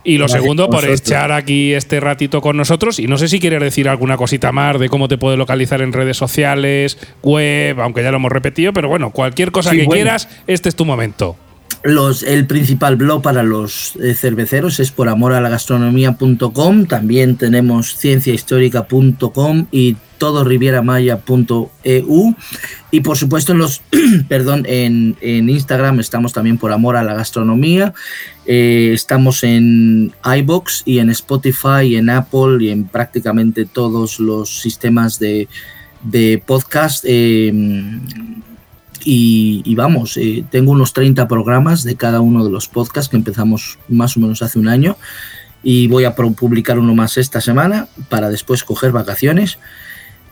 Y 0.06 0.18
lo 0.18 0.26
Gracias 0.26 0.42
segundo, 0.42 0.68
por 0.68 0.84
echar 0.84 1.32
aquí 1.32 1.72
este 1.72 1.98
ratito 1.98 2.42
con 2.42 2.58
nosotros. 2.58 2.98
Y 2.98 3.06
no 3.06 3.16
sé 3.16 3.26
si 3.26 3.40
quieres 3.40 3.60
decir 3.60 3.88
alguna 3.88 4.18
cosita 4.18 4.52
más 4.52 4.78
de 4.78 4.90
cómo 4.90 5.08
te 5.08 5.16
puede 5.16 5.38
localizar 5.38 5.80
en 5.80 5.94
redes 5.94 6.18
sociales, 6.18 6.98
web, 7.22 7.80
aunque 7.80 8.02
ya 8.02 8.10
lo 8.10 8.18
hemos 8.18 8.30
repetido, 8.30 8.74
pero 8.74 8.88
bueno, 8.90 9.10
cualquier 9.12 9.50
cosa 9.50 9.70
Sí, 9.70 9.78
que 9.78 9.84
bueno. 9.84 10.02
quieras, 10.02 10.28
este 10.46 10.68
es 10.68 10.76
tu 10.76 10.84
momento. 10.84 11.36
Los, 11.84 12.22
el 12.22 12.46
principal 12.46 12.96
blog 12.96 13.20
para 13.20 13.42
los 13.42 13.94
eh, 13.96 14.14
cerveceros 14.14 14.80
es 14.80 14.90
por 14.90 15.10
amoralagastronomía.com. 15.10 16.86
También 16.86 17.36
tenemos 17.36 17.98
cienciahistórica.com 17.98 19.66
y 19.70 19.96
todorivieramaya.eu. 20.16 22.34
Y 22.90 23.00
por 23.00 23.18
supuesto 23.18 23.52
en 23.52 23.58
los, 23.58 23.82
perdón, 24.28 24.64
en, 24.66 25.18
en 25.20 25.50
Instagram 25.50 26.00
estamos 26.00 26.32
también 26.32 26.56
por 26.56 26.72
amor 26.72 26.96
a 26.96 27.02
la 27.02 27.12
gastronomía. 27.12 27.92
Eh, 28.46 28.92
estamos 28.94 29.44
en 29.44 30.14
iBox 30.24 30.84
y 30.86 31.00
en 31.00 31.10
Spotify 31.10 31.82
y 31.82 31.96
en 31.96 32.08
Apple 32.08 32.64
y 32.64 32.70
en 32.70 32.84
prácticamente 32.84 33.66
todos 33.66 34.20
los 34.20 34.62
sistemas 34.62 35.18
de, 35.18 35.48
de 36.02 36.42
podcast. 36.46 37.04
eh, 37.06 37.52
y, 39.04 39.74
vamos, 39.74 40.16
eh, 40.16 40.44
tengo 40.50 40.72
unos 40.72 40.92
30 40.92 41.28
programas 41.28 41.84
de 41.84 41.96
cada 41.96 42.20
uno 42.20 42.44
de 42.44 42.50
los 42.50 42.68
podcasts 42.68 43.08
que 43.08 43.16
empezamos 43.16 43.78
más 43.88 44.16
o 44.16 44.20
menos 44.20 44.42
hace 44.42 44.58
un 44.58 44.68
año 44.68 44.96
y 45.62 45.88
voy 45.88 46.04
a 46.04 46.14
publicar 46.14 46.78
uno 46.78 46.94
más 46.94 47.16
esta 47.16 47.40
semana 47.40 47.88
para 48.08 48.28
después 48.28 48.64
coger 48.64 48.92
vacaciones. 48.92 49.58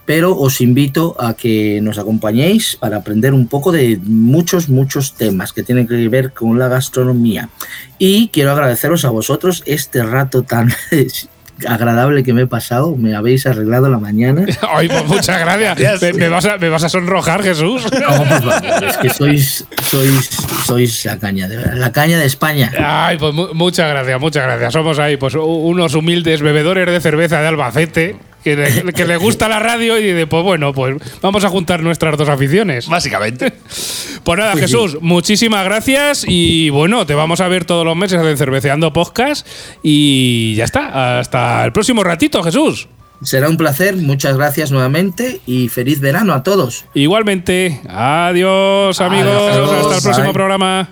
pero 0.04 0.36
os 0.36 0.60
invito 0.60 1.14
a 1.20 1.34
que 1.34 1.80
nos 1.80 1.96
acompañéis 1.96 2.74
para 2.74 2.96
aprender 2.96 3.32
un 3.32 3.46
poco 3.46 3.70
de 3.70 4.00
muchos, 4.02 4.68
muchos 4.68 5.14
temas 5.14 5.52
que 5.52 5.62
tienen 5.62 5.86
que 5.86 6.08
ver 6.08 6.32
con 6.32 6.58
la 6.58 6.66
gastronomía. 6.66 7.50
Y 7.98 8.28
quiero 8.28 8.50
agradeceros 8.50 9.04
a 9.04 9.10
vosotros 9.10 9.62
este 9.64 10.02
rato 10.02 10.42
tan 10.42 10.72
agradable 11.66 12.22
que 12.22 12.32
me 12.32 12.42
he 12.42 12.46
pasado. 12.46 12.94
Me 12.96 13.14
habéis 13.14 13.46
arreglado 13.46 13.88
la 13.88 13.98
mañana. 13.98 14.44
Ay, 14.74 14.88
pues 14.88 15.06
muchas 15.06 15.38
gracias. 15.38 16.14
me, 16.14 16.28
vas 16.28 16.44
a, 16.46 16.58
me, 16.58 16.68
vas 16.68 16.84
a, 16.84 16.88
sonrojar, 16.88 17.42
Jesús. 17.42 17.86
No, 18.02 18.24
pues 18.24 18.82
es 18.82 18.96
que 18.96 19.10
sois, 19.10 19.64
sois, 19.82 20.30
sois 20.66 21.04
la 21.04 21.18
caña, 21.18 21.46
de, 21.46 21.76
la 21.76 21.92
caña 21.92 22.18
de 22.18 22.26
España. 22.26 22.72
Ay, 22.76 23.16
pues 23.16 23.32
mu 23.32 23.54
muchas 23.54 23.88
gracias, 23.88 24.20
muchas 24.20 24.44
gracias. 24.44 24.72
Somos 24.72 24.98
ahí, 24.98 25.16
pues 25.16 25.34
unos 25.34 25.94
humildes 25.94 26.42
bebedores 26.42 26.86
de 26.86 27.00
cerveza 27.00 27.40
de 27.40 27.48
Albacete 27.48 28.16
que 28.42 28.56
le, 28.56 28.92
que 28.92 29.04
le, 29.04 29.16
gusta 29.16 29.48
la 29.48 29.58
radio 29.58 29.98
y 29.98 30.02
dice, 30.02 30.26
pues 30.26 30.42
bueno, 30.42 30.72
pues 30.72 30.96
vamos 31.20 31.44
a 31.44 31.48
juntar 31.48 31.82
nuestras 31.82 32.16
dos 32.16 32.28
aficiones. 32.28 32.88
Básicamente. 32.88 33.52
Pues 34.22 34.38
nada, 34.38 34.54
Jesús, 34.54 34.98
muchísimas 35.00 35.64
gracias 35.64 36.24
y 36.28 36.70
bueno, 36.70 37.04
te 37.06 37.14
vamos 37.14 37.40
a 37.40 37.48
ver 37.48 37.64
todos 37.64 37.84
los 37.84 37.96
meses 37.96 38.24
en 38.24 38.36
Cerveceando 38.36 38.92
Podcast 38.92 39.44
y 39.82 40.54
ya 40.54 40.62
está. 40.62 41.18
Hasta 41.18 41.64
el 41.64 41.72
próximo 41.72 42.04
ratito, 42.04 42.40
Jesús. 42.44 42.88
Será 43.22 43.48
un 43.48 43.56
placer, 43.56 43.96
muchas 43.96 44.36
gracias 44.36 44.70
nuevamente 44.70 45.40
y 45.46 45.68
feliz 45.68 46.00
verano 46.00 46.34
a 46.34 46.42
todos. 46.42 46.84
Igualmente, 46.94 47.80
adiós 47.88 49.00
amigos, 49.00 49.52
adiós, 49.52 49.70
hasta 49.70 49.96
el 49.96 50.02
próximo 50.02 50.26
bye. 50.26 50.32
programa. 50.32 50.88